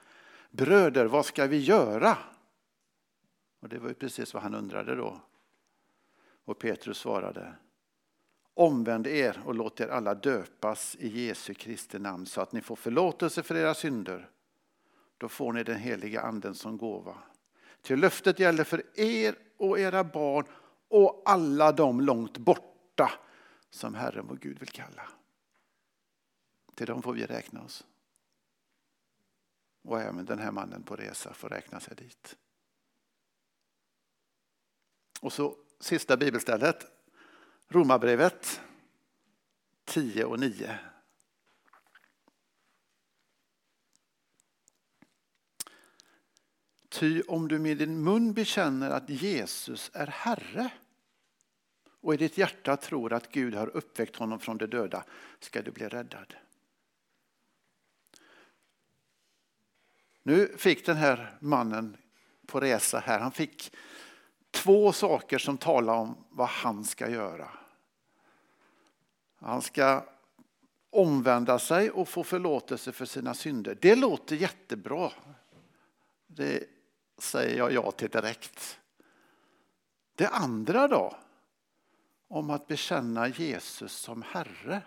Bröder, 0.52 1.06
vad 1.06 1.26
ska 1.26 1.48
vi 1.48 1.58
göra? 1.58 2.18
Och 3.62 3.70
det 3.70 3.80
var 3.80 3.90
ju 3.90 3.94
precis 3.94 4.34
vad 4.34 4.44
han 4.44 4.56
undrade 4.56 4.96
då. 4.96 5.22
Och 6.46 6.60
Petrus 6.60 6.98
svarade. 6.98 7.56
Omvänd 8.54 9.08
er 9.08 9.42
och 9.46 9.56
låt 9.56 9.80
er 9.80 9.88
alla 9.88 10.16
döpas 10.16 10.96
i 10.96 11.26
Jesu 11.26 11.54
Kristi 11.54 12.00
namn 12.00 12.26
så 12.26 12.42
att 12.42 12.52
ni 12.52 12.62
får 12.62 12.76
förlåtelse 12.76 13.44
för 13.44 13.56
era 13.56 13.74
synder. 13.74 14.30
Då 15.18 15.30
får 15.30 15.54
ni 15.54 15.64
den 15.64 15.80
heliga 15.80 16.22
anden 16.22 16.56
som 16.56 16.78
gåva. 16.78 17.18
Till 17.82 18.00
löftet 18.00 18.40
gäller 18.40 18.64
för 18.64 19.00
er 19.00 19.36
och 19.58 19.80
era 19.80 20.04
barn 20.04 20.46
och 20.88 21.22
alla 21.26 21.72
de 21.72 22.02
långt 22.02 22.38
borta 22.38 23.12
som 23.70 23.96
Herren 23.96 24.28
vår 24.28 24.36
Gud 24.36 24.60
vill 24.60 24.70
kalla. 24.70 25.12
Till 26.76 26.88
dem 26.88 27.02
får 27.02 27.14
vi 27.14 27.26
räkna 27.26 27.62
oss. 27.62 27.86
Och 29.84 30.02
även 30.02 30.26
den 30.26 30.40
här 30.40 30.52
mannen 30.52 30.84
på 30.84 30.96
resa 30.96 31.34
får 31.34 31.50
räkna 31.50 31.80
sig 31.80 31.96
dit. 31.96 32.38
Och 35.22 35.34
så 35.34 35.56
sista 35.80 36.18
bibelstället, 36.18 36.86
Romarbrevet 37.68 38.62
10 39.86 40.26
och 40.26 40.40
9. 40.40 40.80
Ty 46.90 47.22
om 47.22 47.48
du 47.48 47.60
med 47.60 47.78
din 47.78 48.04
mun 48.04 48.34
bekänner 48.34 48.90
att 48.90 49.10
Jesus 49.10 49.92
är 49.94 50.08
Herre 50.08 50.72
och 52.06 52.14
i 52.14 52.18
ditt 52.18 52.38
hjärta 52.38 52.78
tror 52.78 53.14
att 53.14 53.32
Gud 53.32 53.56
har 53.56 53.68
uppväckt 53.68 54.16
honom 54.16 54.40
från 54.40 54.58
de 54.58 54.66
döda 54.66 55.04
ska 55.40 55.62
du 55.62 55.72
bli 55.72 55.88
räddad. 55.88 56.36
Nu 60.24 60.58
fick 60.58 60.86
den 60.86 60.98
här 60.98 61.38
mannen 61.40 61.98
på 62.46 62.60
resa 62.60 63.00
här, 63.00 63.20
han 63.20 63.32
fick 63.32 63.72
två 64.56 64.92
saker 64.92 65.38
som 65.38 65.58
talar 65.58 65.94
om 65.94 66.18
vad 66.30 66.48
han 66.48 66.84
ska 66.84 67.10
göra. 67.10 67.50
Han 69.36 69.62
ska 69.62 70.06
omvända 70.90 71.60
sig 71.60 71.92
och 71.92 72.10
få 72.10 72.24
förlåtelse 72.24 72.92
för 72.92 73.06
sina 73.06 73.34
synder. 73.34 73.78
Det 73.82 73.96
låter 73.96 74.36
jättebra. 74.36 75.12
Det 76.28 76.64
säger 77.18 77.58
jag 77.58 77.74
ja 77.74 77.92
till 77.92 78.10
direkt. 78.10 78.80
Det 80.16 80.28
andra 80.28 80.88
då, 80.88 81.16
om 82.28 82.50
att 82.50 82.68
bekänna 82.68 83.28
Jesus 83.28 83.92
som 83.92 84.22
Herre. 84.22 84.82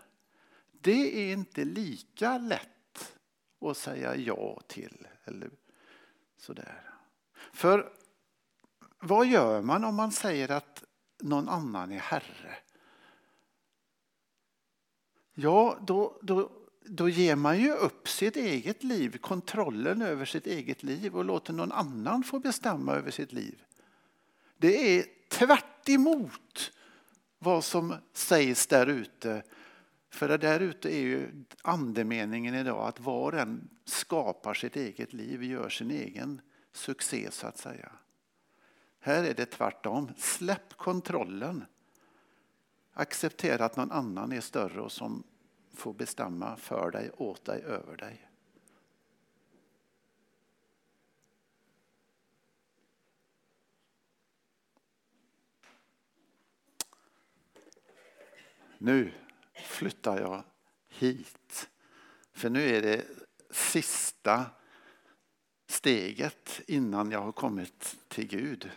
Det 0.73 1.31
är 1.31 1.33
inte 1.33 1.65
lika 1.65 2.39
lätt 2.39 3.15
att 3.61 3.77
säga 3.77 4.17
ja 4.17 4.61
till. 4.67 5.07
Eller 5.25 5.51
sådär. 6.37 6.83
För 7.53 7.93
vad 9.01 9.27
gör 9.27 9.63
man 9.63 9.85
om 9.85 9.95
man 9.95 10.13
säger 10.13 10.51
att 10.51 10.85
någon 11.21 11.49
annan 11.49 11.93
är 11.93 11.99
Herre? 11.99 12.57
Ja, 15.35 15.79
då, 15.81 16.19
då, 16.23 16.51
då 16.85 17.09
ger 17.09 17.37
man 17.37 17.59
ju 17.59 17.73
upp 17.73 18.09
sitt 18.09 18.37
eget 18.37 18.83
liv, 18.83 19.19
kontrollen 19.19 20.03
över 20.03 20.25
sitt 20.25 20.47
eget 20.47 20.83
liv 20.83 21.17
och 21.17 21.25
låter 21.25 21.53
någon 21.53 21.73
annan 21.73 22.23
få 22.23 22.39
bestämma 22.39 22.95
över 22.95 23.11
sitt 23.11 23.33
liv. 23.33 23.63
Det 24.57 24.99
är 24.99 25.05
tvärt 25.29 25.89
emot 25.89 26.73
vad 27.39 27.65
som 27.65 27.95
sägs 28.13 28.67
där 28.67 28.87
ute. 28.87 29.43
För 30.11 30.29
det 30.29 30.39
där 30.39 30.61
ute 30.61 30.97
är 30.97 31.01
ju 31.01 31.45
andemeningen 31.63 32.55
idag 32.55 32.89
att 32.89 33.01
var 33.01 33.33
och 33.33 33.41
en 33.41 33.69
skapar 33.85 34.55
sitt 34.55 34.77
eget 34.77 35.13
liv, 35.13 35.43
gör 35.43 35.69
sin 35.69 35.91
egen 35.91 36.41
succé 36.73 37.29
så 37.31 37.47
att 37.47 37.59
säga. 37.59 37.93
Här 39.01 39.25
är 39.25 39.35
det 39.35 39.47
tvärtom. 39.47 40.13
Släpp 40.17 40.77
kontrollen. 40.77 41.65
Acceptera 42.93 43.65
att 43.65 43.77
någon 43.77 43.93
annan 43.93 44.33
är 44.33 44.41
större 44.41 44.81
och 44.81 44.93
som 44.93 45.23
får 45.75 45.93
bestämma 45.93 46.57
för 46.57 46.91
dig, 46.91 47.11
åt 47.17 47.45
dig, 47.45 47.63
över 47.63 47.97
dig. 47.97 48.29
Nu 58.79 59.13
flyttar 59.55 60.21
jag 60.21 60.45
hit. 60.89 61.71
För 62.33 62.51
nu 62.51 62.77
är 62.77 62.83
det 62.83 63.05
sista 63.51 64.47
steget 65.67 66.61
innan 66.67 67.11
jag 67.11 67.21
har 67.21 67.33
kommit 67.33 67.97
till 68.09 68.27
Gud. 68.27 68.71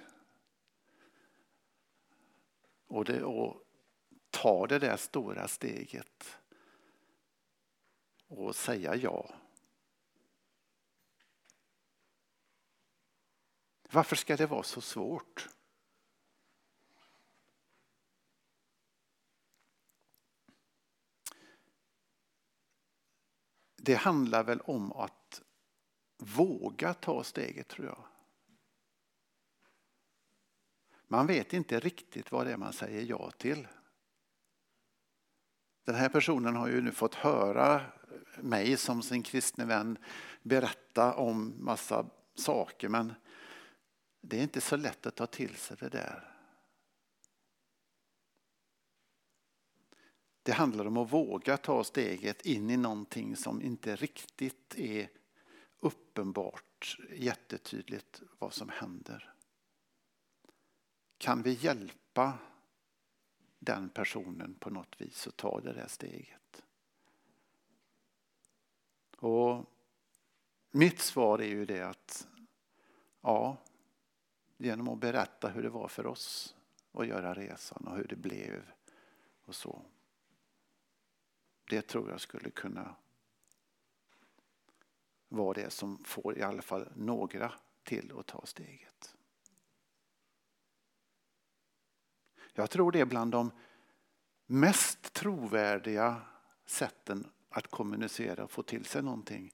Och, 2.91 3.05
det, 3.05 3.23
och 3.23 3.63
ta 4.29 4.67
det 4.67 4.79
där 4.79 4.97
stora 4.97 5.47
steget 5.47 6.37
och 8.27 8.55
säga 8.55 8.95
ja. 8.95 9.29
Varför 13.91 14.15
ska 14.15 14.37
det 14.37 14.45
vara 14.45 14.63
så 14.63 14.81
svårt? 14.81 15.49
Det 23.75 23.95
handlar 23.95 24.43
väl 24.43 24.61
om 24.61 24.91
att 24.91 25.41
våga 26.17 26.93
ta 26.93 27.23
steget 27.23 27.67
tror 27.67 27.87
jag. 27.87 28.10
Man 31.11 31.27
vet 31.27 31.53
inte 31.53 31.79
riktigt 31.79 32.31
vad 32.31 32.45
det 32.45 32.53
är 32.53 32.57
man 32.57 32.73
säger 32.73 33.01
ja 33.01 33.31
till. 33.31 33.67
Den 35.85 35.95
här 35.95 36.09
personen 36.09 36.55
har 36.55 36.67
ju 36.67 36.81
nu 36.81 36.91
fått 36.91 37.15
höra 37.15 37.81
mig 38.37 38.77
som 38.77 39.01
sin 39.01 39.23
kristne 39.23 39.65
vän 39.65 39.97
berätta 40.41 41.13
om 41.13 41.53
massa 41.57 42.05
saker 42.35 42.89
men 42.89 43.13
det 44.21 44.37
är 44.37 44.43
inte 44.43 44.61
så 44.61 44.77
lätt 44.77 45.05
att 45.05 45.15
ta 45.15 45.27
till 45.27 45.55
sig 45.55 45.77
det 45.79 45.89
där. 45.89 46.35
Det 50.43 50.51
handlar 50.51 50.85
om 50.85 50.97
att 50.97 51.13
våga 51.13 51.57
ta 51.57 51.83
steget 51.83 52.45
in 52.45 52.69
i 52.69 52.77
någonting 52.77 53.35
som 53.35 53.61
inte 53.61 53.95
riktigt 53.95 54.75
är 54.77 55.09
uppenbart, 55.79 56.97
jättetydligt 57.11 58.21
vad 58.39 58.53
som 58.53 58.69
händer. 58.69 59.30
Kan 61.21 61.41
vi 61.41 61.53
hjälpa 61.53 62.39
den 63.59 63.89
personen 63.89 64.55
på 64.59 64.69
något 64.69 65.01
vis 65.01 65.27
att 65.27 65.37
ta 65.37 65.59
det 65.59 65.73
där 65.73 65.87
steget? 65.87 66.63
Och 69.17 69.65
mitt 70.71 70.99
svar 70.99 71.39
är 71.39 71.47
ju 71.47 71.65
det 71.65 71.81
att 71.81 72.27
ja, 73.21 73.57
genom 74.57 74.89
att 74.89 74.99
berätta 74.99 75.49
hur 75.49 75.63
det 75.63 75.69
var 75.69 75.87
för 75.87 76.05
oss 76.05 76.55
att 76.91 77.07
göra 77.07 77.33
resan 77.33 77.87
och 77.87 77.97
hur 77.97 78.07
det 78.07 78.15
blev 78.15 78.71
och 79.45 79.55
så. 79.55 79.81
Det 81.69 81.81
tror 81.81 82.09
jag 82.09 82.21
skulle 82.21 82.49
kunna 82.49 82.95
vara 85.27 85.53
det 85.53 85.69
som 85.69 86.03
får 86.03 86.37
i 86.37 86.41
alla 86.41 86.61
fall 86.61 86.89
några 86.95 87.53
till 87.83 88.13
att 88.19 88.27
ta 88.27 88.45
steget. 88.45 89.15
Jag 92.53 92.69
tror 92.69 92.91
det 92.91 92.99
är 92.99 93.05
bland 93.05 93.31
de 93.31 93.51
mest 94.45 95.13
trovärdiga 95.13 96.21
sätten 96.65 97.27
att 97.49 97.67
kommunicera 97.67 98.43
och 98.43 98.51
få 98.51 98.63
till 98.63 98.85
sig 98.85 99.03
någonting 99.03 99.53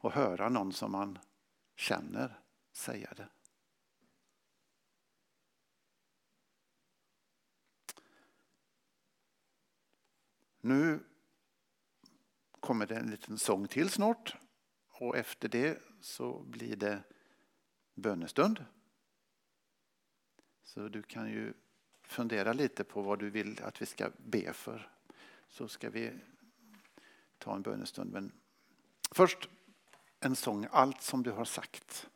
och 0.00 0.12
höra 0.12 0.48
någon 0.48 0.72
som 0.72 0.92
man 0.92 1.18
känner 1.76 2.40
säga 2.72 3.14
det. 3.16 3.28
Nu 10.60 11.04
kommer 12.60 12.86
det 12.86 12.96
en 12.96 13.10
liten 13.10 13.38
sång 13.38 13.68
till 13.68 13.90
snart 13.90 14.36
och 14.88 15.16
efter 15.16 15.48
det 15.48 15.82
så 16.00 16.42
blir 16.42 16.76
det 16.76 17.02
bönestund. 17.94 18.64
Så 20.62 20.88
du 20.88 21.02
kan 21.02 21.30
ju 21.30 21.54
fundera 22.08 22.52
lite 22.52 22.84
på 22.84 23.02
vad 23.02 23.18
du 23.18 23.30
vill 23.30 23.62
att 23.62 23.82
vi 23.82 23.86
ska 23.86 24.10
be 24.16 24.52
för. 24.52 24.90
Så 25.48 25.68
ska 25.68 25.90
vi 25.90 26.12
ta 27.38 27.54
en 27.54 27.62
bönestund. 27.62 28.12
Men 28.12 28.32
först 29.10 29.48
en 30.20 30.36
sång, 30.36 30.66
Allt 30.70 31.02
som 31.02 31.22
du 31.22 31.30
har 31.30 31.44
sagt. 31.44 32.08